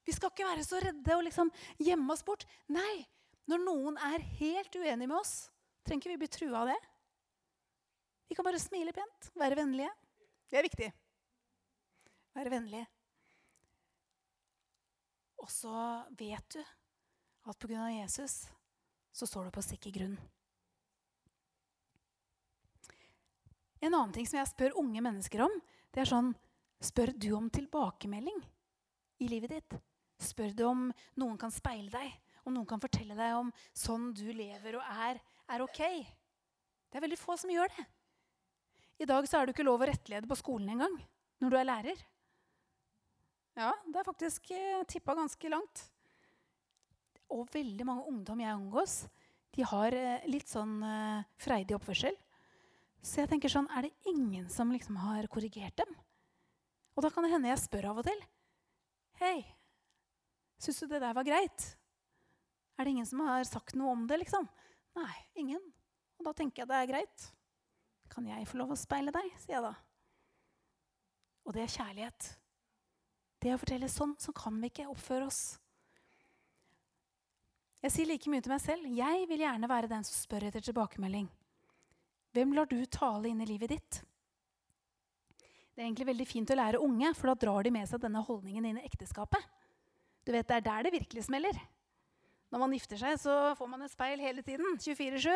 [0.06, 1.50] Vi skal ikke være så redde og liksom
[1.84, 2.46] gjemme oss bort.
[2.72, 3.02] Nei,
[3.50, 5.48] når noen er helt uenig med oss,
[5.84, 6.78] trenger ikke vi bli trua av det.
[8.28, 9.90] Vi kan bare smile pent, være vennlige.
[10.48, 10.88] Det er viktig.
[12.36, 12.86] Være vennlige.
[15.38, 15.74] Og så
[16.18, 16.60] vet du
[17.48, 17.86] at pga.
[18.00, 18.48] Jesus
[19.12, 20.18] så står du på sikker grunn.
[23.78, 25.54] En annen ting som jeg spør unge mennesker om,
[25.94, 26.34] det er sånn
[26.78, 28.36] Spør du om tilbakemelding
[29.18, 29.74] i livet ditt?
[30.22, 30.84] Spør du om
[31.18, 32.12] noen kan speile deg?
[32.46, 35.18] Om noen kan fortelle deg om sånn du lever og er,
[35.50, 35.80] er ok?
[36.86, 37.86] Det er veldig få som gjør det.
[39.02, 40.94] I dag så er du ikke lov å rettlede på skolen engang
[41.42, 42.06] når du er lærer.
[43.58, 45.80] Ja, det er faktisk eh, tippa ganske langt.
[47.34, 49.00] Og veldig mange ungdom jeg omgås,
[49.56, 52.14] de har eh, litt sånn eh, freidig oppførsel.
[53.02, 55.90] Så jeg tenker sånn, er det ingen som liksom har korrigert dem?
[56.94, 58.22] Og da kan det hende jeg spør av og til.
[59.18, 59.42] Hei,
[60.62, 61.72] syns du det der var greit?
[62.78, 64.46] Er det ingen som har sagt noe om det, liksom?
[64.98, 65.62] Nei, ingen.
[66.18, 67.30] Og da tenker jeg det er greit.
[68.14, 69.74] Kan jeg få lov å speile deg, sier jeg da.
[71.42, 72.36] Og det er kjærlighet.
[73.38, 75.42] Det å fortelle sånn, sånn kan vi ikke oppføre oss.
[77.78, 78.88] Jeg sier like mye til meg selv.
[78.90, 81.28] Jeg vil gjerne være den som spør etter tilbakemelding.
[82.34, 84.00] Hvem lar du tale inn i livet ditt?
[85.72, 88.24] Det er egentlig veldig fint å lære unge, for da drar de med seg denne
[88.26, 89.44] holdningen inn i ekteskapet.
[90.26, 91.54] Du vet, Det er der det virkelig smeller.
[92.50, 94.74] Når man gifter seg, så får man et speil hele tiden.
[94.80, 95.30] 24-7.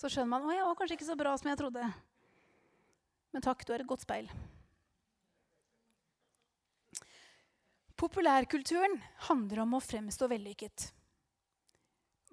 [0.00, 1.92] Så skjønner man at jeg var kanskje ikke så bra som jeg trodde.
[3.34, 4.30] Men takk, du er et godt speil.
[8.00, 10.88] Populærkulturen handler om å fremstå vellykket.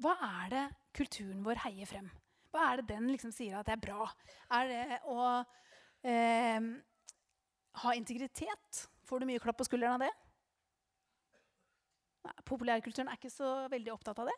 [0.02, 0.64] Hva er det
[0.98, 2.08] kulturen vår heier frem?
[2.52, 4.08] Hva er det den liksom sier at det er bra?
[4.58, 5.20] Er det å
[6.04, 6.72] eh,
[7.80, 8.88] ha integritet.
[9.08, 10.12] Får du mye klapp på skulderen av det?
[12.28, 14.38] Nei, populærkulturen er ikke så veldig opptatt av det.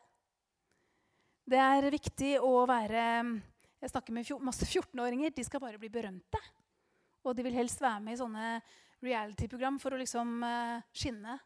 [1.54, 3.02] Det er viktig å være
[3.84, 5.34] Jeg snakker med masse 14-åringer.
[5.36, 6.40] De skal bare bli berømte.
[7.28, 8.46] Og de vil helst være med i sånne
[9.04, 11.38] reality-program for å liksom uh, skinne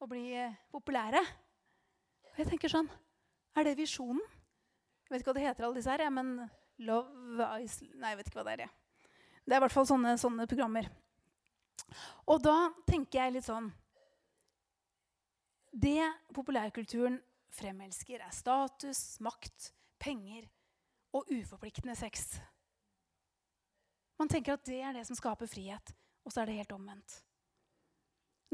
[0.00, 1.22] og bli uh, populære.
[2.30, 2.88] Og jeg tenker sånn
[3.58, 4.22] Er det visjonen?
[5.04, 6.36] Jeg vet ikke hva det heter, alle disse her, men
[6.86, 8.68] Love Ice Nei, jeg vet ikke hva det er.
[8.68, 9.08] Ja.
[9.44, 10.86] Det er i hvert fall sånne, sånne programmer.
[12.30, 13.66] Og da tenker jeg litt sånn
[15.72, 17.18] Det populærkulturen
[17.50, 20.46] fremelsker, er status, makt, penger
[21.16, 22.36] og uforpliktende sex.
[24.20, 25.90] Man tenker at det er det som skaper frihet,
[26.24, 27.20] og så er det helt omvendt.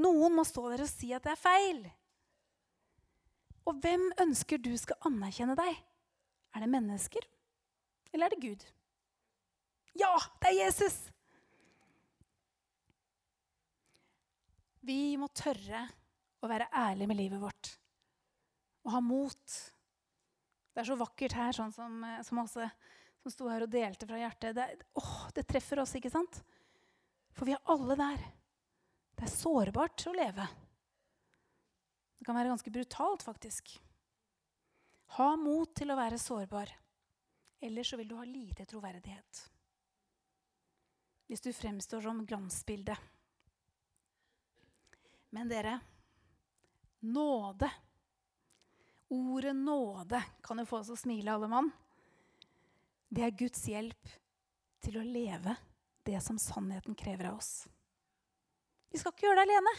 [0.03, 1.83] Noen må stå der og si at det er feil.
[3.67, 5.79] Og hvem ønsker du skal anerkjenne deg?
[6.57, 7.25] Er det mennesker,
[8.13, 8.63] eller er det Gud?
[9.97, 10.97] Ja, det er Jesus!
[14.87, 15.83] Vi må tørre
[16.45, 17.73] å være ærlige med livet vårt
[18.87, 19.57] og ha mot.
[20.71, 22.69] Det er så vakkert her, sånn som, eh, som Åse
[23.27, 24.55] som sto her og delte fra hjertet.
[24.55, 26.39] Det, åh, det treffer oss, ikke sant?
[27.37, 28.23] For vi er alle der.
[29.17, 30.47] Det er sårbart å leve.
[32.17, 33.77] Det kan være ganske brutalt, faktisk.
[35.19, 36.73] Ha mot til å være sårbar.
[37.61, 39.45] Ellers så vil du ha lite troverdighet
[41.27, 42.99] hvis du fremstår som glansbildet.
[45.35, 45.81] Men dere
[47.03, 47.71] nåde.
[49.11, 51.73] Ordet nåde kan jo få oss å smile, alle mann.
[53.11, 54.13] Det er Guds hjelp
[54.83, 55.57] til å leve
[56.07, 57.67] det som sannheten krever av oss.
[58.93, 59.73] Vi skal ikke gjøre det alene.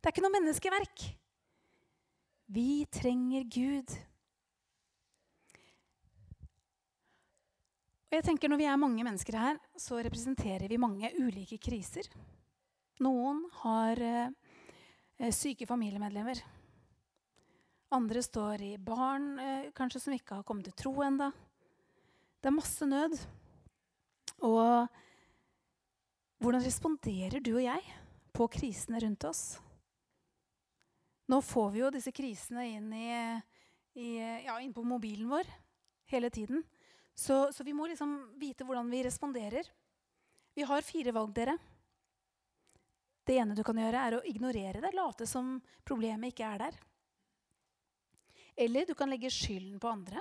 [0.00, 1.04] Det er ikke noe menneskeverk.
[2.52, 3.92] Vi trenger Gud.
[8.12, 12.10] Og jeg tenker Når vi er mange mennesker her, så representerer vi mange ulike kriser.
[13.00, 16.42] Noen har eh, syke familiemedlemmer.
[17.92, 21.30] Andre står i barn eh, kanskje som ikke har kommet til tro enda.
[22.42, 23.16] Det er masse nød.
[24.44, 24.90] Og
[26.42, 27.82] hvordan responderer du og jeg
[28.34, 29.42] på krisene rundt oss?
[31.30, 33.10] Nå får vi jo disse krisene inn, i,
[33.94, 34.08] i,
[34.46, 35.48] ja, inn på mobilen vår
[36.10, 36.64] hele tiden.
[37.14, 39.68] Så, så, vi må liksom vite hvordan vi responderer.
[40.54, 41.56] Vi har fire valg, dere.
[43.22, 44.92] Det ene du kan gjøre, er å ignorere det.
[44.96, 45.54] Late som
[45.86, 46.80] problemet ikke er der.
[48.66, 50.20] Eller du kan legge skylden på andre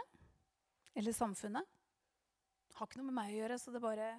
[0.95, 1.65] eller samfunnet.
[2.77, 4.13] Har ikke noe med meg å gjøre, så det bare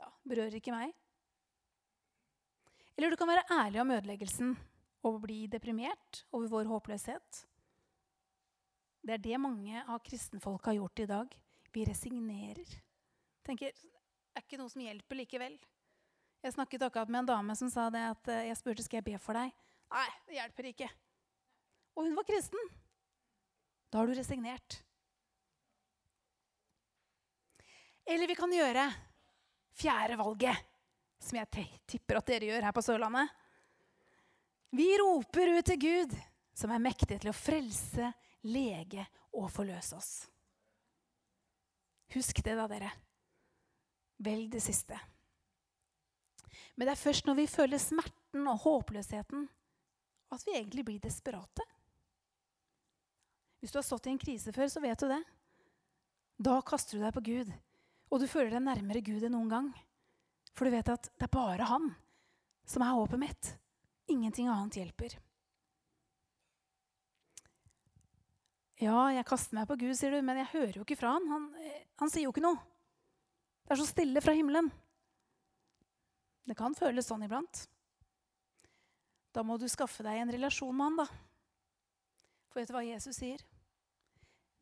[0.00, 0.92] ja, berører ikke meg.
[2.96, 4.56] Eller du kan være ærlig om ødeleggelsen
[5.08, 7.44] og bli deprimert over vår håpløshet.
[9.00, 11.36] Det er det mange av kristenfolk har gjort i dag.
[11.72, 12.76] Vi resignerer.
[13.46, 13.72] Tenker,
[14.30, 15.56] Det er ikke noe som hjelper likevel.
[16.40, 19.06] Jeg snakket akkurat med en dame som sa det at eh, jeg spurte skal jeg
[19.08, 19.50] be for deg.
[19.90, 20.88] Nei, det hjelper ikke.
[21.98, 22.70] Og hun var kristen.
[23.90, 24.78] Da har du resignert.
[28.06, 28.86] Eller vi kan gjøre
[29.76, 30.66] fjerde valget,
[31.20, 33.30] som jeg tipper at dere gjør her på Sørlandet.
[34.70, 36.16] Vi roper ut til Gud,
[36.54, 38.12] som er mektig til å frelse,
[38.46, 39.04] lege
[39.36, 40.10] og forløse oss.
[42.14, 42.90] Husk det, da, dere.
[44.20, 44.98] Velg det siste.
[46.74, 49.46] Men det er først når vi føler smerten og håpløsheten,
[50.30, 51.66] at vi egentlig blir desperate.
[53.60, 55.20] Hvis du har stått i en krise før, så vet du det.
[56.40, 57.50] Da kaster du deg på Gud,
[58.10, 59.72] og du føler deg nærmere Gud enn noen gang.
[60.54, 61.92] For du vet at det er bare Han
[62.66, 63.50] som er håpet mitt.
[64.10, 65.16] Ingenting annet hjelper.
[68.80, 71.26] Ja, jeg kaster meg på Gud, sier du, men jeg hører jo ikke fra han.
[71.28, 71.48] han.
[72.00, 72.60] Han sier jo ikke noe.
[73.66, 74.70] Det er så stille fra himmelen.
[76.48, 77.66] Det kan føles sånn iblant.
[79.34, 81.06] Da må du skaffe deg en relasjon med han, da.
[82.50, 83.44] For vet du hva Jesus sier?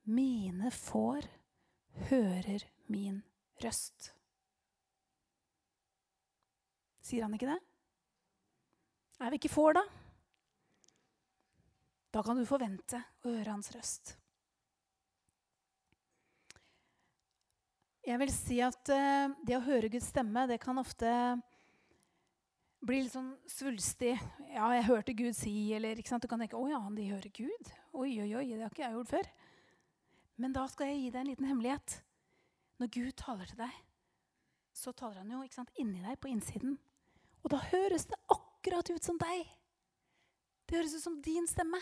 [0.08, 1.28] Mine får
[2.10, 3.22] hører min
[3.64, 4.12] røst.
[7.08, 7.58] Sier han ikke det?
[9.18, 9.84] Er vi ikke får, da?
[12.14, 14.14] Da kan du forvente å høre hans røst.
[18.08, 21.10] Jeg vil si at uh, det å høre Guds stemme, det kan ofte
[22.80, 24.14] bli litt sånn svulstig.
[24.54, 26.24] Ja, jeg hørte Gud si, eller ikke sant?
[26.24, 27.72] Du kan tenke å ja, de hører Gud.
[27.92, 29.30] Oi, oi, oi, det har ikke jeg gjort før.
[30.38, 31.98] Men da skal jeg gi deg en liten hemmelighet.
[32.78, 33.78] Når Gud taler til deg,
[34.78, 36.76] så taler han jo sant, inni deg, på innsiden.
[37.42, 39.46] Og da høres det akkurat ut som deg.
[40.68, 41.80] Det høres ut som din stemme.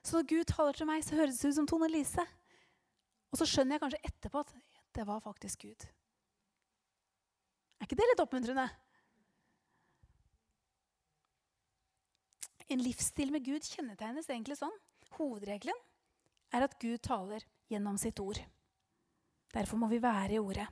[0.00, 2.24] Så når Gud taler til meg, så høres det ut som Tone Lise.
[3.30, 4.54] Og så skjønner jeg kanskje etterpå at
[4.96, 5.84] det var faktisk Gud.
[7.80, 8.66] Er ikke det litt oppmuntrende?
[12.70, 14.74] En livsstil med Gud kjennetegnes egentlig sånn.
[15.18, 15.76] Hovedregelen
[16.54, 18.38] er at Gud taler gjennom sitt ord.
[19.50, 20.66] Derfor må vi være i ordet.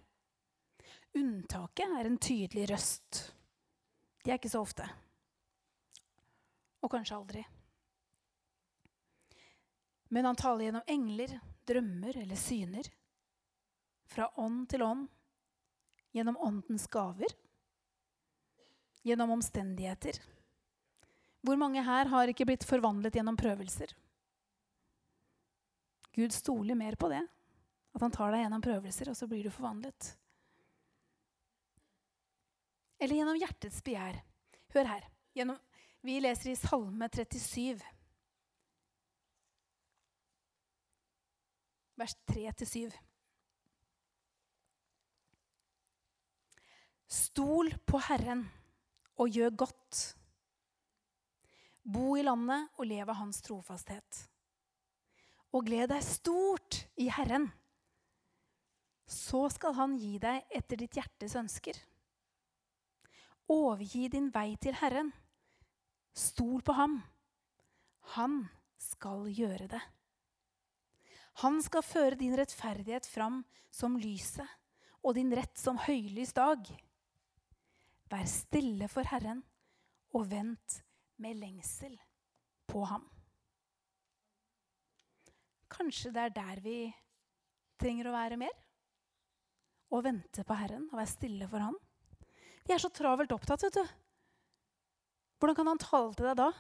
[1.19, 3.23] Unntaket er en tydelig røst.
[4.23, 4.87] De er ikke så ofte.
[6.85, 7.45] Og kanskje aldri.
[10.14, 11.35] Men han taler gjennom engler,
[11.69, 12.87] drømmer eller syner.
[14.09, 15.07] Fra ånd til ånd.
[16.14, 17.35] Gjennom åndens gaver.
[19.05, 20.21] Gjennom omstendigheter.
[21.45, 23.93] Hvor mange her har ikke blitt forvandlet gjennom prøvelser?
[26.17, 27.23] Gud stoler mer på det.
[27.99, 30.13] At han tar deg gjennom prøvelser, og så blir du forvandlet.
[33.03, 34.21] Eller gjennom hjertets begjær.
[34.75, 35.07] Hør her.
[35.35, 35.59] Gjennom,
[36.07, 37.83] vi leser i Salme 37.
[41.99, 42.95] vers 3-7.
[47.09, 48.45] Stol på Herren
[49.19, 50.03] og gjør godt.
[51.89, 54.27] Bo i landet og lev av hans trofasthet.
[55.57, 57.49] Og gled deg stort i Herren.
[59.09, 61.79] Så skal han gi deg etter ditt hjertes ønsker.
[63.49, 65.09] Overgi din vei til Herren.
[66.12, 66.99] Stol på ham.
[68.18, 68.42] Han
[68.77, 69.81] skal gjøre det.
[71.40, 73.40] Han skal føre din rettferdighet fram
[73.71, 74.49] som lyset
[75.01, 76.68] og din rett som høylys dag.
[78.11, 79.40] Vær stille for Herren
[80.16, 80.81] og vent
[81.23, 81.94] med lengsel
[82.68, 83.05] på ham.
[85.68, 86.79] Kanskje det er der vi
[87.79, 88.57] trenger å være mer?
[89.88, 91.77] Å vente på Herren og være stille for Han.
[92.68, 93.94] Vi er så travelt opptatt, vet du.
[95.38, 96.51] Hvordan kan Han tale til deg da?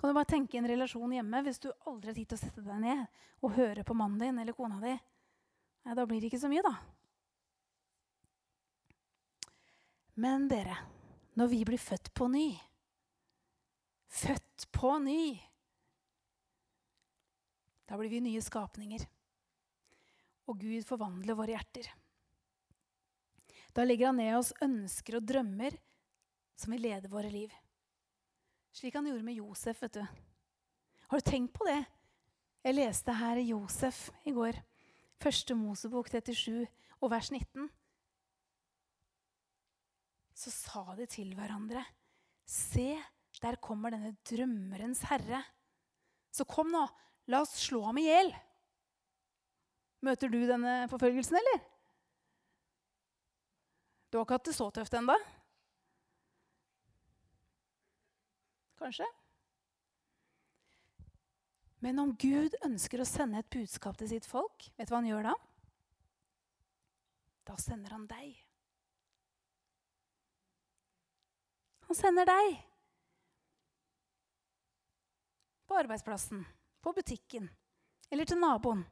[0.00, 2.64] Kan du bare tenke en relasjon hjemme hvis du aldri har tid til å sette
[2.64, 3.04] deg ned
[3.44, 4.96] og høre på mannen din eller kona di?
[5.82, 6.74] Nei, da blir det ikke så mye, da.
[10.22, 10.74] Men dere,
[11.38, 12.50] når vi blir født på ny
[14.12, 15.38] Født på ny
[17.88, 19.06] Da blir vi nye skapninger.
[20.48, 21.88] Og Gud forvandler våre hjerter.
[23.72, 25.76] Da legger han ned oss ønsker og drømmer
[26.58, 27.52] som vil lede våre liv.
[28.72, 29.82] Slik han gjorde med Josef.
[29.82, 30.04] vet du.
[31.08, 31.80] Har du tenkt på det?
[32.62, 34.60] Jeg leste her Josef i går.
[35.22, 36.66] Første Mosebok 37
[37.00, 37.68] og vers 19.
[40.34, 41.82] Så sa de til hverandre,
[42.48, 42.96] se,
[43.42, 45.42] der kommer denne drømmerens herre.
[46.32, 46.86] Så kom nå,
[47.30, 48.32] la oss slå ham i hjel.
[50.02, 51.60] Møter du denne forfølgelsen, eller?
[54.12, 55.16] Du har ikke hatt det så tøft ennå?
[58.82, 59.06] kanskje.
[61.82, 65.10] Men om Gud ønsker å sende et budskap til sitt folk, vet du hva han
[65.10, 65.34] gjør da?
[67.50, 68.36] Da sender han deg.
[71.88, 72.54] Han sender deg.
[75.66, 76.44] På arbeidsplassen,
[76.84, 77.50] på butikken
[78.12, 78.84] eller til naboen.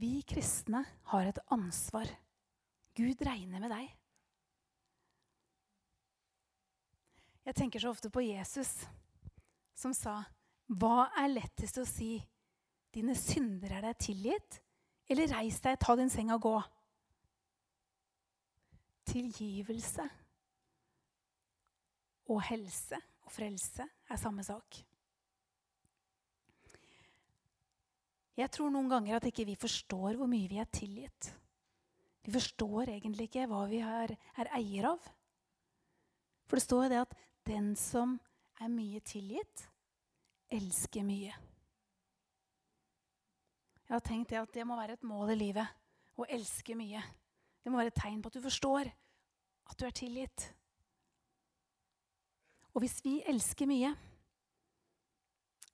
[0.00, 2.08] Vi kristne har et ansvar.
[2.96, 3.96] Gud regner med deg.
[7.46, 8.86] Jeg tenker så ofte på Jesus
[9.74, 10.24] som sa,
[10.68, 12.26] 'Hva er lettest å si?'
[12.92, 14.60] 'Dine synder er deg tilgitt',
[15.08, 16.62] eller 'Reis deg, ta din seng og gå'?
[19.06, 20.10] Tilgivelse
[22.28, 24.84] og helse og frelse er samme sak.
[28.36, 31.34] Jeg tror noen ganger at ikke vi forstår hvor mye vi er tilgitt.
[32.30, 35.06] Vi forstår egentlig ikke hva vi er, er eier av.
[36.46, 37.14] For det står jo det at
[37.48, 38.12] den som
[38.62, 39.64] er mye tilgitt,
[40.46, 41.32] elsker mye.
[43.82, 45.72] Jeg har tenkt det at det må være et mål i livet.
[46.22, 47.02] Å elske mye.
[47.64, 50.44] Det må være et tegn på at du forstår at du er tilgitt.
[52.76, 53.90] Og hvis vi elsker mye,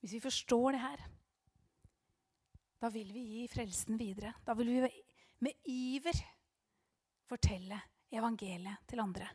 [0.00, 1.04] hvis vi forstår det her,
[2.80, 4.32] da vil vi gi frelsen videre.
[4.48, 4.90] Da vil vi
[5.44, 6.16] med iver
[7.28, 7.78] fortelle
[8.14, 9.28] evangeliet til andre.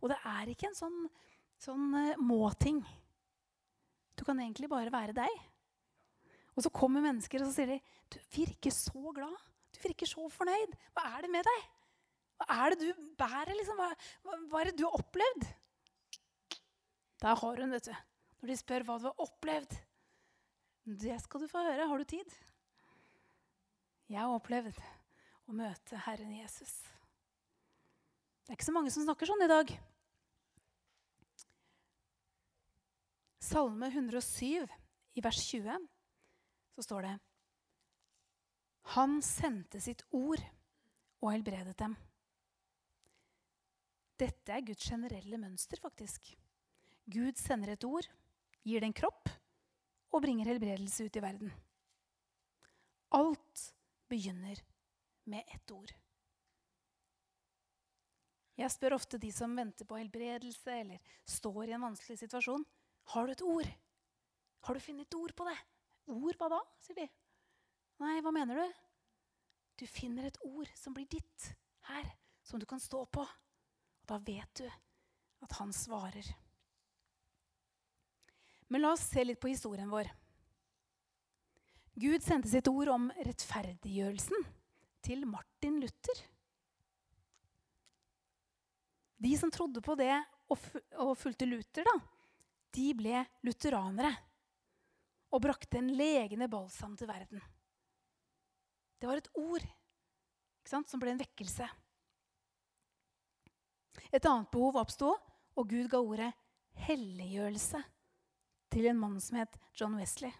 [0.00, 1.00] Og det er ikke en sånn,
[1.60, 2.82] sånn uh, må-ting.
[4.14, 5.42] Du kan egentlig bare være deg.
[6.54, 9.34] Og så kommer mennesker og så sier de, 'Du virker så glad.
[9.74, 10.76] Du virker så fornøyd.
[10.94, 11.64] Hva er det med deg?
[12.38, 13.54] Hva er det du bærer?
[13.58, 13.80] Liksom?
[13.80, 13.90] Hva,
[14.22, 15.48] hva, hva er det du har opplevd?'
[17.24, 17.94] Der har hun, vet du.
[18.42, 19.78] Når de spør hva du har opplevd.
[20.84, 21.86] Det skal du få høre.
[21.88, 22.34] Har du tid?
[24.12, 24.76] Jeg har opplevd
[25.48, 26.72] å møte Herren Jesus.
[28.44, 29.70] Det er ikke så mange som snakker sånn i dag.
[33.44, 34.64] Salme 107,
[35.14, 35.84] i vers 20,
[36.74, 37.12] så står det
[38.96, 40.42] Han sendte sitt ord
[41.22, 41.94] og helbredet dem.
[44.20, 46.32] Dette er Guds generelle mønster, faktisk.
[47.04, 48.06] Gud sender et ord,
[48.64, 49.28] gir det en kropp
[50.14, 51.50] og bringer helbredelse ut i verden.
[53.14, 53.64] Alt
[54.10, 54.60] begynner
[55.30, 55.92] med ett ord.
[58.54, 62.62] Jeg spør ofte de som venter på helbredelse eller står i en vanskelig situasjon,
[63.14, 63.70] har du et ord?
[64.64, 65.56] Har du funnet et ord på det?
[66.14, 66.60] Ord, hva da?
[66.80, 67.08] sier de.
[68.00, 68.80] Nei, hva mener du?
[69.82, 71.50] Du finner et ord som blir ditt
[71.90, 72.06] her,
[72.46, 73.24] som du kan stå på.
[73.24, 74.66] Og da vet du
[75.44, 76.28] at han svarer.
[78.70, 80.08] Men la oss se litt på historien vår.
[82.00, 84.46] Gud sendte sitt ord om rettferdiggjørelsen
[85.04, 86.22] til Martin Luther.
[89.24, 90.14] De som trodde på det
[90.50, 91.94] og fulgte Luther, da,
[92.74, 94.10] de ble lutheranere
[95.34, 97.40] og brakte en legende balsam til verden.
[98.98, 99.64] Det var et ord
[100.64, 101.66] sant, som ble en vekkelse.
[104.14, 105.10] Et annet behov oppsto,
[105.54, 106.30] og Gud ga ordet
[106.86, 107.80] helliggjørelse
[108.74, 110.32] til en mann som het John Wesley.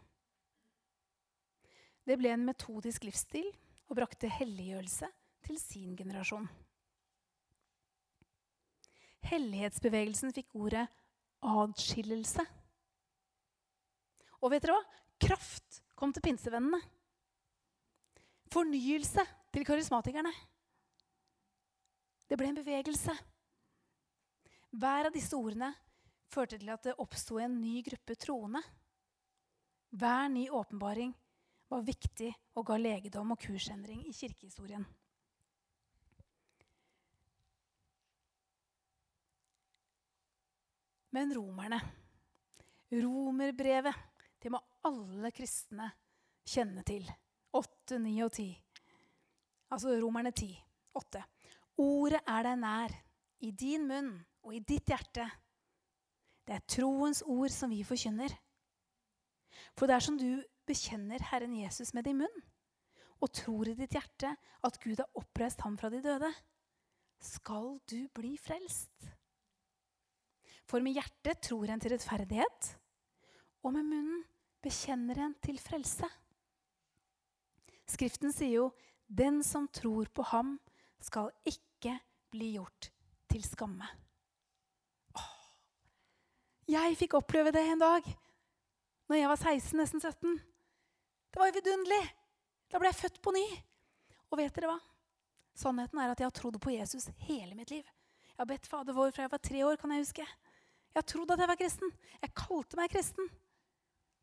[2.05, 3.47] Det ble en metodisk livsstil
[3.89, 5.09] og brakte helliggjørelse
[5.45, 6.47] til sin generasjon.
[9.25, 10.85] Hellighetsbevegelsen fikk ordet
[11.45, 12.45] adskillelse.
[14.45, 15.01] Og vet dere hva?
[15.25, 16.81] Kraft kom til pinsevennene.
[18.53, 19.23] Fornyelse
[19.55, 20.33] til karismatikerne.
[22.29, 23.15] Det ble en bevegelse.
[24.75, 25.71] Hver av disse ordene
[26.33, 28.63] førte til at det oppsto en ny gruppe troende.
[29.95, 31.15] Hver ny åpenbaring
[31.75, 34.85] var viktig og ga legedom og kursendring i kirkehistorien.
[41.15, 41.79] Men romerne
[42.95, 43.95] Romerbrevet
[44.43, 45.87] det må alle kristne
[46.47, 47.07] kjenne til.
[47.55, 48.45] 8, 9 og 10.
[49.73, 50.51] Altså Romerne 10,
[51.01, 51.23] 8.
[51.81, 52.95] Ordet er deg nær,
[53.41, 54.11] i din munn
[54.45, 55.25] og i ditt hjerte.
[56.45, 58.35] Det er troens ord som vi forkynner.
[59.79, 62.43] For det er som du bekjenner Herren Jesus med din munn
[63.23, 64.35] og tror i ditt hjerte
[64.67, 66.29] at Gud har oppreist ham fra de døde,
[67.25, 69.09] skal du bli frelst.
[70.69, 72.71] For med hjertet tror en til rettferdighet,
[73.65, 74.25] og med munnen
[74.65, 76.09] bekjenner en til frelse.
[77.89, 78.73] Skriften sier jo
[79.09, 80.61] 'Den som tror på ham,
[81.01, 82.01] skal ikke
[82.31, 82.91] bli gjort
[83.29, 83.89] til skamme'.
[85.17, 85.37] Åh.
[86.69, 88.03] Jeg fikk oppleve det en dag
[89.09, 90.54] når jeg var 16, nesten 17.
[91.35, 92.05] Det var jo vidunderlig.
[92.71, 93.43] Da ble jeg født på ny.
[94.31, 94.77] Og vet dere hva?
[95.59, 97.83] Sannheten er at jeg har trodd på Jesus hele mitt liv.
[97.83, 99.77] Jeg har bedt Fader vår fra jeg var tre år.
[99.77, 100.23] kan jeg huske.
[100.23, 101.91] Jeg har trodd at jeg var kristen.
[102.23, 103.27] Jeg kalte meg kristen.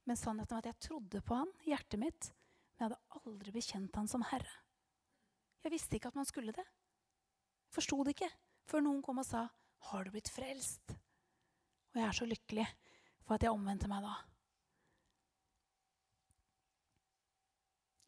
[0.08, 2.32] Men sannheten var at jeg trodde på han i hjertet mitt,
[2.80, 4.56] men jeg hadde aldri bekjent han som herre.
[5.68, 6.66] Jeg visste ikke at man skulle det.
[7.76, 8.32] Forsto det ikke
[8.72, 9.50] før noen kom og sa,
[9.84, 10.96] 'Har du blitt frelst?'
[11.92, 12.68] Og jeg er så lykkelig
[13.28, 14.31] for at jeg omvendte meg da.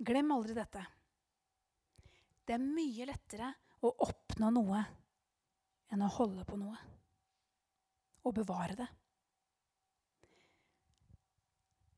[0.04, 0.84] Glem aldri dette.
[2.44, 4.82] Det er mye lettere å oppnå noe
[5.94, 6.76] enn å holde på noe.
[8.24, 8.90] Og bevare det.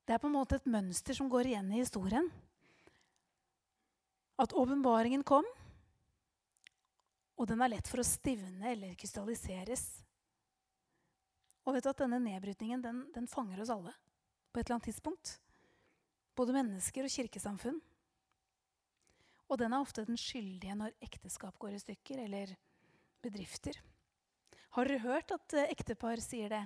[0.06, 2.28] Det er på en måte et mønster som går igjen i historien.
[4.42, 5.46] At åpenbaringen kom,
[7.36, 9.86] og den er lett for å stivne eller krystalliseres.
[11.66, 13.96] Og vet du at denne nedbrytningen den, den fanger oss alle
[14.54, 15.38] på et eller annet tidspunkt.
[16.38, 17.82] Både mennesker og kirkesamfunn.
[19.50, 22.56] Og den er ofte den skyldige når ekteskap går i stykker, eller
[23.24, 23.78] bedrifter.
[24.76, 26.64] Har dere hørt at eh, ektepar sier det?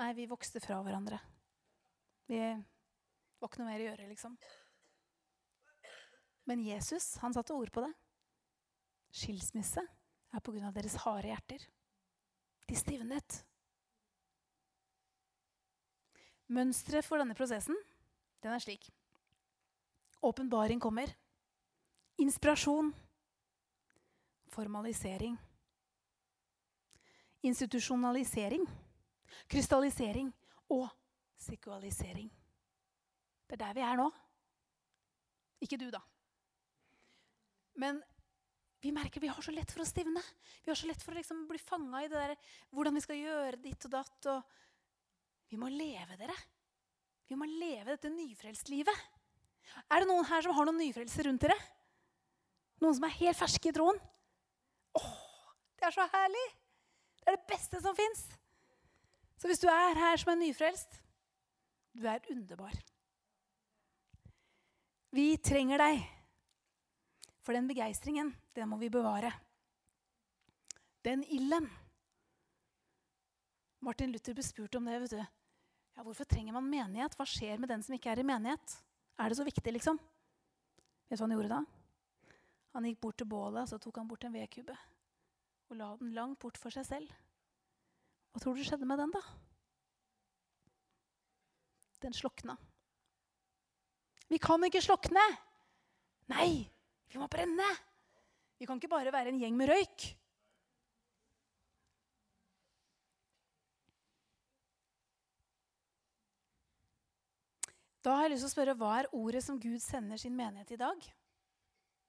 [0.00, 1.20] Nei, vi vokste fra hverandre.
[2.30, 4.36] Vi var ikke noe mer å gjøre, liksom.
[6.48, 7.92] Men Jesus han satte ord på det.
[9.12, 9.84] Skilsmisse
[10.32, 10.72] er pga.
[10.72, 11.64] deres harde hjerter.
[12.66, 13.42] De stivnet.
[16.52, 17.76] Mønsteret for denne prosessen
[18.42, 18.88] den er slik.
[20.22, 21.12] Åpenbaring kommer.
[22.22, 22.92] Inspirasjon.
[24.52, 25.36] Formalisering.
[27.42, 28.66] Institusjonalisering.
[29.50, 30.28] Krystallisering
[30.70, 30.86] og
[31.42, 32.30] sekualisering.
[33.48, 34.06] Det er der vi er nå.
[35.66, 36.00] Ikke du, da.
[37.82, 37.98] Men
[38.82, 40.22] vi merker vi har så lett for å stivne.
[40.62, 42.38] Vi har så lett for å liksom bli fanga i det der,
[42.70, 44.30] hvordan vi skal gjøre ditt og datt.
[44.30, 46.38] Og vi må leve, dere.
[47.26, 49.06] Vi må leve dette nyfrelstlivet.
[49.88, 51.58] Er det noen her som har noen nyfrelser rundt dere?
[52.82, 53.98] Noen som er helt ferske i troen?
[54.98, 55.12] Åh,
[55.78, 56.46] det er så herlig!
[57.22, 58.24] Det er det beste som fins.
[59.38, 60.98] Så hvis du er her som er nyfrelst,
[61.94, 62.74] du er underbar.
[65.14, 66.02] Vi trenger deg.
[67.42, 69.32] For den begeistringen, den må vi bevare.
[71.02, 71.66] Den ilden.
[73.82, 75.00] Martin Luther ble spurt om det.
[75.02, 75.22] vet du.
[75.22, 77.14] Ja, Hvorfor trenger man menighet?
[77.18, 78.76] Hva skjer med den som ikke er i menighet?
[79.18, 79.98] Er det så viktig, liksom?
[81.10, 81.81] Vet du hva han gjorde da?
[82.72, 84.76] Han gikk bort til bålet så tok han bort en vedkubbe
[85.72, 87.12] og la den langt bort for seg selv.
[88.32, 89.22] Hva tror du skjedde med den, da?
[92.04, 92.58] Den slokna.
[94.28, 95.22] Vi kan ikke slokne!
[96.32, 96.64] Nei,
[97.08, 97.68] vi må brenne!
[98.60, 100.04] Vi kan ikke bare være en gjeng med røyk.
[108.02, 110.74] Da har jeg lyst til å spørre, Hva er ordet som Gud sender sin menighet
[110.74, 111.12] i dag?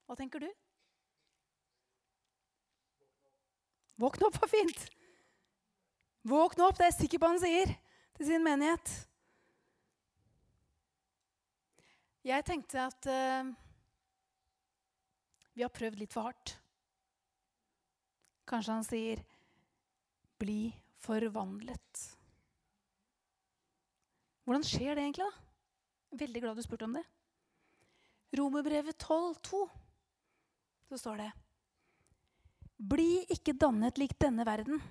[0.08, 0.50] Hva tenker du?
[4.02, 4.86] Våkne opp var fint.
[6.28, 7.74] Våkne opp, det er jeg sikker på han sier
[8.18, 8.94] til sin menighet.
[12.24, 13.52] Jeg tenkte at uh,
[15.54, 16.56] vi har prøvd litt for hardt.
[18.48, 19.24] Kanskje han sier
[20.40, 20.74] 'bli
[21.04, 22.04] forvandlet'.
[24.44, 26.18] Hvordan skjer det egentlig, da?
[26.20, 27.04] Veldig glad du spurte om det.
[28.36, 29.62] Romerbrevet 12, 2,
[30.94, 31.32] så står det
[32.78, 34.82] Bli ikke dannet lik denne verden,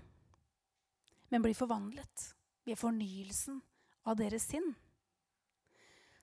[1.30, 2.24] men bli forvandlet
[2.66, 3.60] ved fornyelsen
[4.08, 4.66] av deres sinn.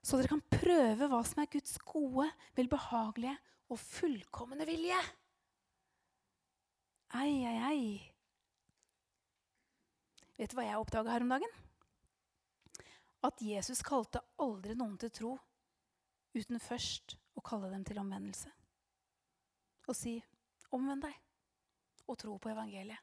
[0.04, 2.28] Så dere kan prøve hva som er Guds gode,
[2.60, 3.38] velbehagelige
[3.72, 5.00] og fullkomne vilje.
[7.16, 7.88] Ei, ei, ei.
[10.40, 11.58] Vet du hva jeg oppdaga her om dagen?
[13.24, 15.36] At Jesus kalte aldri noen til tro
[16.36, 18.59] uten først å kalle dem til omvendelse.
[19.90, 20.20] Og si
[20.70, 21.22] 'omvend deg'
[22.08, 23.00] og tro på evangeliet.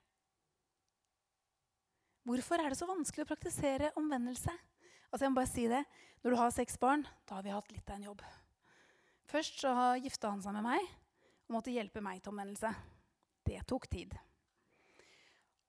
[2.26, 4.50] Hvorfor er det så vanskelig å praktisere omvendelse?
[5.12, 5.84] Altså jeg må bare si det,
[6.22, 8.22] Når du har seks barn, da har vi hatt litt av en jobb.
[9.30, 9.70] Først så
[10.02, 10.80] gifta han seg med meg
[11.46, 12.74] og måtte hjelpe meg til omvendelse.
[13.44, 14.16] Det tok tid.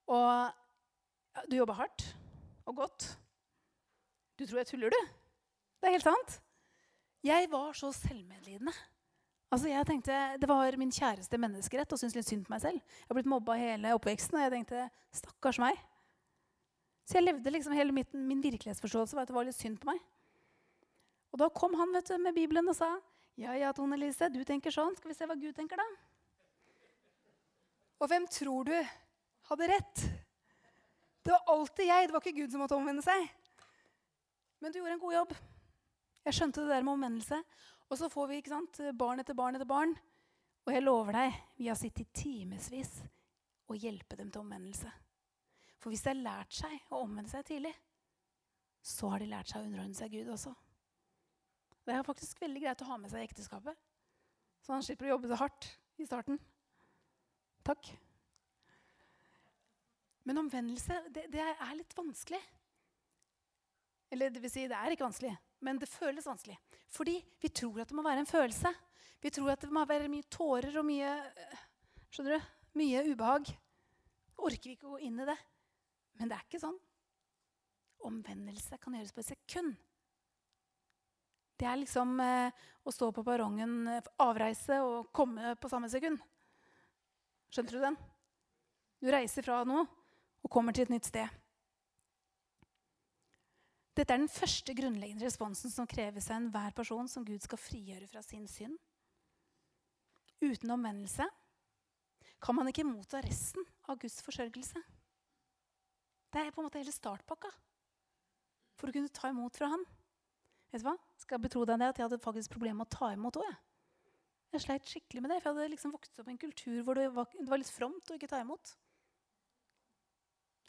[0.08, 2.08] Og du jobber hardt
[2.66, 3.18] og godt.
[4.40, 4.98] Du tror jeg tuller, du?
[5.78, 6.40] Det er helt sant.
[7.22, 8.74] Jeg var så selvmedlidende.
[9.48, 12.82] Altså jeg tenkte, Det var min kjæreste menneskerett å synes litt synd på meg selv.
[12.82, 15.80] Jeg har blitt mobba hele oppveksten, og jeg tenkte stakkars meg.
[17.08, 19.88] Så jeg levde liksom hele mitt, min virkelighetsforståelse var at det var litt synd på
[19.88, 20.02] meg.
[21.32, 22.98] Og da kom han vet du, med Bibelen og sa
[23.38, 24.96] ja, ja, Tone Lise, du tenker sånn.
[24.98, 25.86] Skal vi se hva Gud tenker, da?
[28.02, 28.74] Og hvem tror du
[29.52, 30.02] hadde rett?
[31.22, 32.08] Det var alltid jeg.
[32.08, 33.28] Det var ikke Gud som måtte omvende seg.
[34.60, 35.36] Men du gjorde en god jobb.
[36.26, 37.40] Jeg skjønte det der med omvendelse.
[37.88, 39.94] Og så får vi ikke sant, barn etter barn etter barn.
[40.68, 42.98] Og jeg lover deg, vi har sittet timevis
[43.68, 44.90] og hjelpe dem til omvendelse.
[45.80, 47.72] For hvis de har lært seg å omvende seg tidlig,
[48.84, 50.52] så har de lært seg å underordne seg Gud også.
[51.88, 53.80] Det er faktisk veldig greit å ha med seg i ekteskapet.
[54.60, 55.70] Så han slipper å jobbe så hardt
[56.02, 56.40] i starten.
[57.68, 57.94] Takk.
[60.28, 62.42] Men omvendelse, det, det er litt vanskelig.
[64.12, 65.32] Eller det vil si, det er ikke vanskelig,
[65.66, 66.58] men det føles vanskelig.
[66.94, 68.72] Fordi vi tror at det må være en følelse.
[69.22, 71.16] Vi tror at det må være mye tårer og mye
[72.14, 73.50] skjønner du, mye ubehag.
[74.38, 75.38] Orker vi ikke å gå inn i det.
[76.18, 76.78] Men det er ikke sånn.
[78.08, 79.76] Omvendelse kan gjøres på et sekund.
[81.58, 86.22] Det er liksom eh, å stå på perrongen, eh, avreise og komme på samme sekund.
[87.50, 87.98] Skjønte du den?
[89.02, 89.88] Du reiser fra noe
[90.46, 91.26] og kommer til et nytt sted.
[93.98, 98.06] Dette er den første grunnleggende responsen som kreves av enhver person som Gud skal frigjøre
[98.12, 98.78] fra sin synd.
[100.38, 101.26] Uten omvendelse
[102.46, 104.84] kan man ikke motta resten av Guds forsørgelse.
[106.30, 107.50] Det er på en måte hele startpakka
[108.78, 109.86] for å kunne ta imot fra Han.
[110.70, 110.94] Vet du hva?
[111.18, 113.48] Skal jeg betro deg det at jeg hadde faktisk problemer med å ta imot òg.
[113.48, 113.58] Jeg.
[114.54, 117.00] jeg sleit skikkelig med det, for jeg hadde liksom vokst opp i en kultur hvor
[117.00, 118.76] det var, litt fromt å ikke ta imot.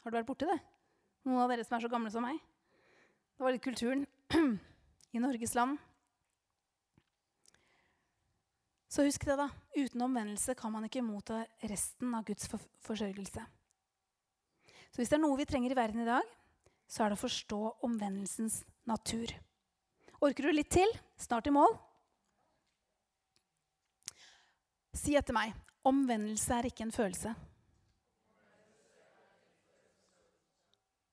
[0.01, 0.57] Har du vært borti det?
[1.27, 2.39] Noen av dere som er så gamle som meg?
[3.39, 4.01] Det var litt kulturen
[5.15, 5.77] i Norges land.
[8.91, 9.45] Så husk det, da.
[9.77, 13.45] Uten omvendelse kan man ikke motta resten av Guds for forsørgelse.
[14.91, 16.27] Så hvis det er noe vi trenger i verden i dag,
[16.83, 18.59] så er det å forstå omvendelsens
[18.91, 19.31] natur.
[20.19, 20.91] Orker du litt til?
[21.15, 21.79] Snart i mål.
[24.99, 25.55] Si etter meg
[25.87, 27.37] omvendelse er ikke en følelse.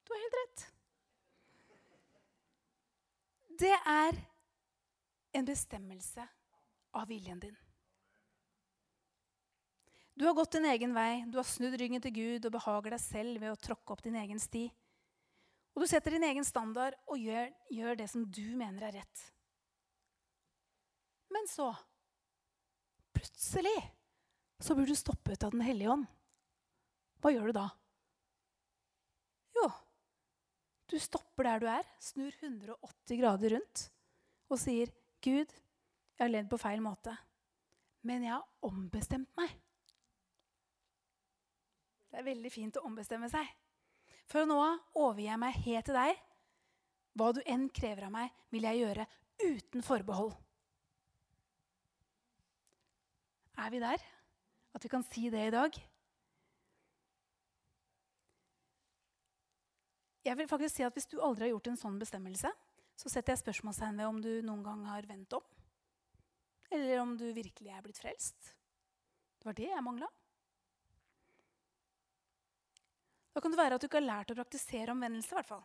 [0.02, 0.72] Du har helt rett.
[3.57, 4.16] Det er
[5.36, 6.24] en bestemmelse
[6.96, 7.54] av viljen din.
[10.16, 13.02] Du har gått din egen vei, du har snudd ryggen til Gud og behager deg
[13.04, 14.66] selv ved å tråkke opp din egen sti.
[15.76, 19.24] Og du setter din egen standard og gjør, gjør det som du mener er rett.
[21.32, 21.68] Men så,
[23.16, 23.76] plutselig,
[24.61, 26.07] så blir du stoppet av Den hellige ånd.
[27.20, 27.66] Hva gjør du da?
[29.57, 29.68] Jo,
[30.91, 33.87] du stopper der du er, snur 180 grader rundt
[34.47, 37.16] og sier, 'Gud, jeg har ledd på feil måte,
[38.07, 39.57] men jeg har ombestemt meg.'
[42.11, 43.49] Det er veldig fint å ombestemme seg.
[44.30, 44.57] For nå
[44.95, 46.22] overgir jeg meg helt til deg.
[47.16, 49.07] Hva du enn krever av meg, vil jeg gjøre
[49.43, 50.32] uten forbehold.
[53.57, 54.03] Er vi der?
[54.76, 55.76] At vi kan si det i dag?
[60.26, 62.50] Jeg vil faktisk si at Hvis du aldri har gjort en sånn bestemmelse,
[62.96, 65.44] så setter jeg spørsmålstegn ved om du noen gang har vendt om.
[66.72, 68.54] Eller om du virkelig er blitt frelst.
[69.38, 70.08] Det var det jeg mangla.
[73.36, 75.34] Da kan det være at du ikke har lært å praktisere omvendelse.
[75.34, 75.64] I hvert fall.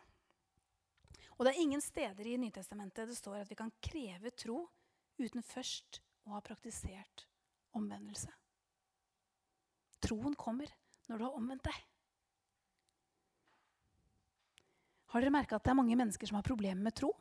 [1.38, 4.60] Og det er ingen steder i Nytestamentet det står at vi kan kreve tro
[5.18, 7.26] uten først å ha praktisert
[7.74, 8.30] omvendelse.
[10.04, 10.70] Troen kommer
[11.08, 11.80] når du har omvendt deg.
[15.12, 17.12] Har dere merka at det er mange mennesker som har problemer med tro?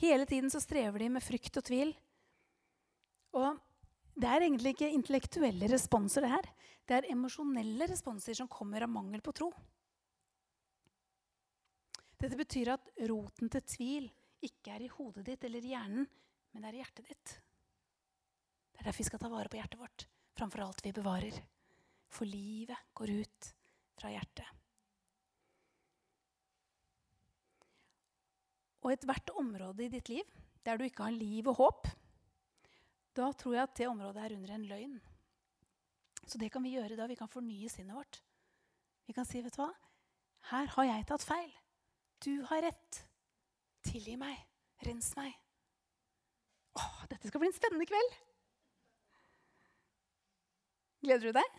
[0.00, 1.92] Hele tiden så strever de med frykt og tvil.
[3.38, 3.58] Og
[4.18, 6.48] det er egentlig ikke intellektuelle responser, det her.
[6.86, 9.50] Det er emosjonelle responser som kommer av mangel på tro.
[12.20, 14.08] Dette betyr at roten til tvil
[14.44, 16.08] ikke er i hodet ditt eller i hjernen,
[16.50, 17.36] men det er i hjertet ditt.
[18.72, 21.36] Det er derfor vi skal ta vare på hjertet vårt framfor alt vi bevarer.
[22.08, 23.50] For livet går ut
[24.00, 24.59] fra hjertet.
[28.80, 31.86] Og ethvert område i ditt liv der du ikke har liv og håp,
[33.16, 34.98] da tror jeg at det området er under en løgn.
[36.26, 37.08] Så det kan vi gjøre da.
[37.10, 38.20] Vi kan fornye sinnet vårt.
[39.08, 39.72] Vi kan si, vet du hva?
[40.52, 41.50] Her har jeg tatt feil.
[42.22, 43.00] Du har rett.
[43.88, 44.36] Tilgi meg.
[44.86, 45.34] Rens meg.
[46.78, 48.14] Åh, dette skal bli en spennende kveld.
[51.00, 51.58] Gleder du deg?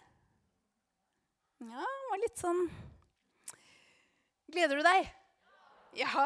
[1.62, 2.62] Ja, det var litt sånn
[4.52, 5.10] Gleder du deg?
[6.00, 6.26] Ja.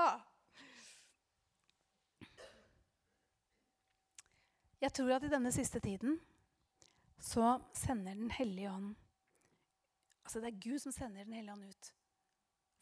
[4.81, 6.17] Jeg tror at i denne siste tiden
[7.21, 8.95] så sender Den hellige ånd
[10.25, 11.91] Altså det er Gud som sender Den hellige ånd ut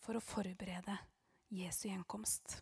[0.03, 0.97] for å forberede
[1.53, 2.57] Jesu gjenkomst.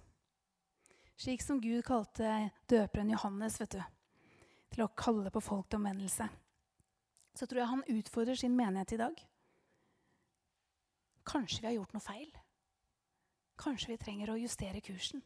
[1.17, 3.81] Slik som Gud kalte døperen Johannes vet du,
[4.73, 6.27] til å kalle på folk til omvendelse,
[7.33, 9.23] så tror jeg han utfordrer sin menighet i dag.
[11.31, 12.29] Kanskje vi har gjort noe feil.
[13.61, 15.21] Kanskje vi trenger å justere kursen.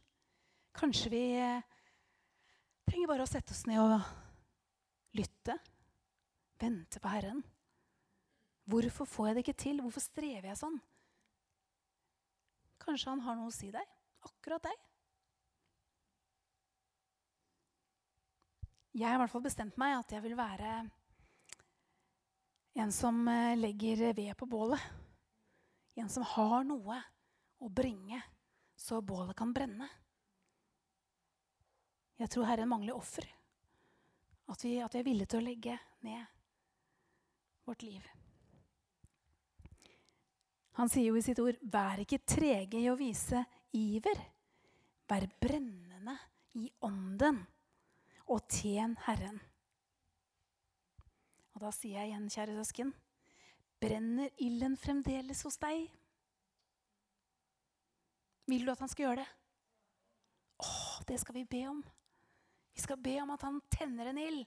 [0.76, 1.26] Kanskje vi
[2.90, 5.58] trenger bare å sette oss ned og lytte.
[6.62, 7.44] Vente på Herren.
[8.66, 9.82] Hvorfor får jeg det ikke til?
[9.84, 10.78] Hvorfor strever jeg sånn?
[12.82, 13.96] Kanskje han har noe å si deg?
[14.26, 14.84] Akkurat deg?
[18.96, 20.78] Jeg har i hvert fall bestemt meg at jeg vil være
[22.80, 24.82] en som eh, legger ved på bålet.
[26.00, 26.98] En som har noe
[27.64, 28.22] å bringe,
[28.76, 29.88] så bålet kan brenne.
[32.16, 33.28] Jeg tror Herren mangler offer.
[34.48, 36.26] At vi, at vi er villige til å legge ned
[37.66, 38.06] vårt liv.
[40.76, 44.22] Han sier jo i sitt ord, 'Vær ikke trege i å vise iver.'
[45.08, 46.18] 'Vær brennende
[46.54, 47.46] i ånden,
[48.28, 49.42] og tjen Herren.'
[51.56, 52.94] Og da sier jeg igjen, kjære søsken,
[53.80, 55.88] brenner ilden fremdeles hos deg?
[58.52, 59.30] Vil du at han skal gjøre det?
[60.60, 60.68] Å,
[61.08, 61.80] det skal vi be om.
[62.76, 64.44] Vi skal be om at han tenner en ild,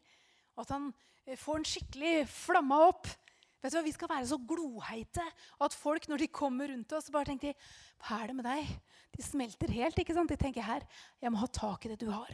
[0.56, 0.90] og at han
[1.24, 3.08] eh, får en skikkelig flamma opp.
[3.58, 5.24] Vet du hva, Vi skal være så gloheite
[5.64, 7.70] at folk når de kommer rundt oss, bare tenker de,
[8.04, 8.74] Hva er det med deg?
[9.16, 9.98] De smelter helt.
[9.98, 10.30] ikke sant?
[10.30, 10.84] De tenker her,
[11.18, 12.30] jeg må ha tak i det du har.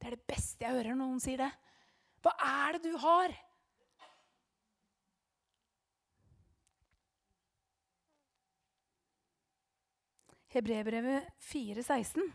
[0.00, 1.50] Det er det beste jeg hører når noen sier det.
[2.24, 3.36] Hva er det du har?
[10.54, 12.30] Hebrebrevet 4,16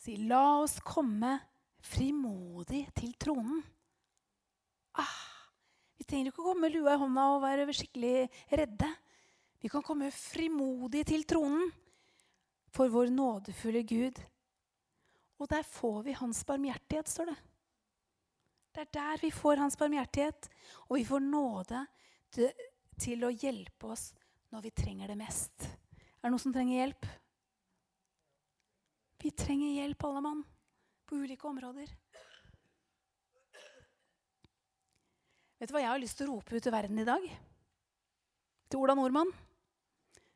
[0.00, 1.36] sier, 'La oss komme
[1.80, 3.62] frimodig til tronen'.
[4.98, 5.20] Ah,
[6.00, 8.88] vi trenger ikke å komme med lua i hånda og være skikkelig redde.
[9.60, 11.68] Vi kan komme frimodig til tronen
[12.72, 14.18] for vår nådefulle Gud.
[15.40, 17.38] Og der får vi hans barmhjertighet, står det.
[18.70, 20.48] Det er der vi får hans barmhjertighet,
[20.88, 21.86] og vi får nåde
[22.30, 24.10] til, å hjelpe oss
[24.52, 25.64] når vi trenger det mest.
[25.64, 27.08] Er det noen som trenger hjelp?
[29.20, 30.44] Vi trenger hjelp, alle mann,
[31.04, 31.90] på ulike områder.
[35.60, 37.26] Vet du hva jeg har lyst til å rope ut til verden i dag?
[38.72, 39.28] Til Ola Nordmann.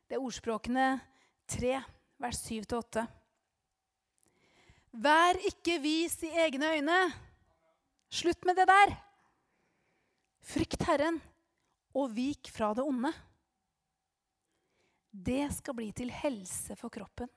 [0.05, 0.83] Det er ordspråkene
[1.49, 1.79] 3,
[2.21, 3.05] vers 7-8.
[5.01, 6.99] Vær ikke vis i egne øyne.
[8.13, 8.93] Slutt med det der.
[10.45, 11.17] Frykt Herren,
[11.97, 13.09] og vik fra det onde.
[15.09, 17.33] Det skal bli til helse for kroppen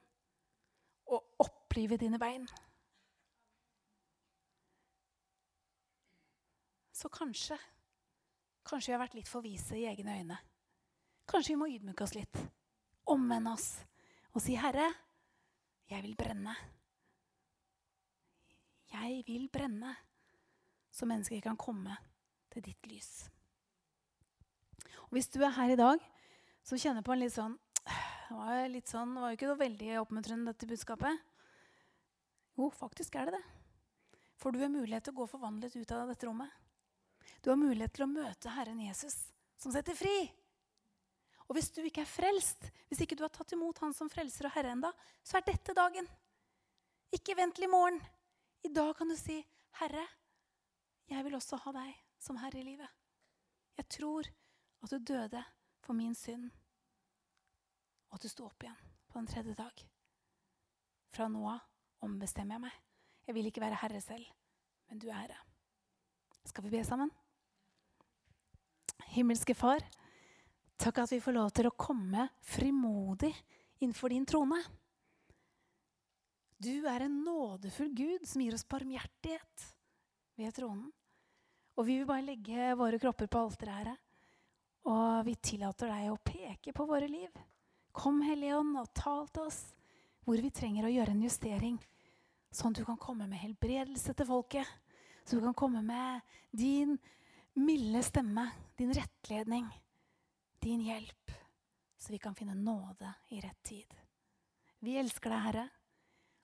[1.79, 2.49] opplive dine bein.
[6.93, 7.59] Så kanskje
[8.69, 10.37] Kanskje vi har vært litt for vise i egne øyne.
[11.25, 12.37] Kanskje vi må ydmyke oss litt,
[13.09, 13.69] omvende oss
[14.35, 14.91] og si, 'Herre,
[15.89, 16.57] jeg vil brenne'.
[18.93, 19.97] Jeg vil brenne,
[20.91, 21.97] så mennesker kan komme
[22.51, 23.31] til ditt lys.
[25.09, 25.99] Og Hvis du er her i dag
[26.63, 27.57] som kjenner på en litt sånn
[28.29, 31.28] det var, litt sånn, det var jo ikke veldig oppmuntrende, dette budskapet.
[32.59, 33.45] Jo, faktisk er det det.
[34.39, 36.51] For du har mulighet til å gå forvandlet ut av dette rommet.
[37.43, 39.15] Du har mulighet til å møte Herren Jesus,
[39.59, 40.17] som setter fri.
[41.47, 44.49] Og hvis du ikke er frelst, hvis ikke du har tatt imot Han som frelser
[44.49, 44.91] og Herre enda,
[45.23, 46.09] så er dette dagen.
[47.15, 48.01] Ikke vent til i morgen.
[48.67, 49.39] I dag kan du si,
[49.79, 50.07] 'Herre,
[51.09, 52.95] jeg vil også ha deg som herre i livet.'
[53.79, 54.27] Jeg tror
[54.83, 55.45] at du døde
[55.81, 56.51] for min synd
[58.09, 59.85] og at du sto opp igjen på den tredje dag.
[61.15, 61.68] Fra nå av
[62.05, 62.77] ombestemmer jeg meg.
[63.29, 64.27] Jeg vil ikke være herre selv,
[64.89, 65.39] men du er herre.
[66.49, 67.11] Skal vi be sammen?
[69.13, 69.83] Himmelske Far,
[70.81, 73.33] takk at vi får lov til å komme frimodig
[73.81, 74.61] innenfor din trone.
[76.59, 79.67] Du er en nådefull Gud som gir oss barmhjertighet
[80.41, 80.89] ved tronen.
[81.79, 83.97] Og vi vil bare legge våre kropper på alteret, Herre.
[84.89, 87.31] Og vi tillater deg å peke på våre liv.
[87.95, 89.61] Kom, Hellige Ånd, og tal til oss
[90.29, 91.77] hvor vi trenger å gjøre en justering.
[92.53, 94.69] Sånn at du kan komme med helbredelse til folket.
[95.25, 96.21] Så du kan komme med
[96.53, 96.99] din
[97.57, 98.45] milde stemme,
[98.77, 99.65] din rettledning,
[100.61, 101.33] din hjelp.
[101.97, 103.95] Så vi kan finne nåde i rett tid.
[104.85, 105.65] Vi elsker deg, Herre,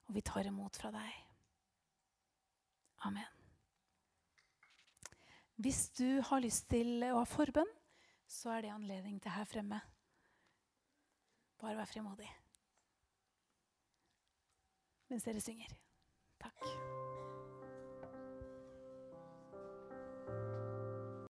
[0.09, 1.19] og vi tar imot fra deg.
[3.05, 3.29] Amen.
[5.61, 7.69] Hvis du har lyst til å ha forbønn,
[8.25, 9.77] så er det anledning til her fremme.
[11.61, 12.31] Bare vær frimodig
[15.09, 15.77] mens dere synger.
[16.41, 17.24] Takk.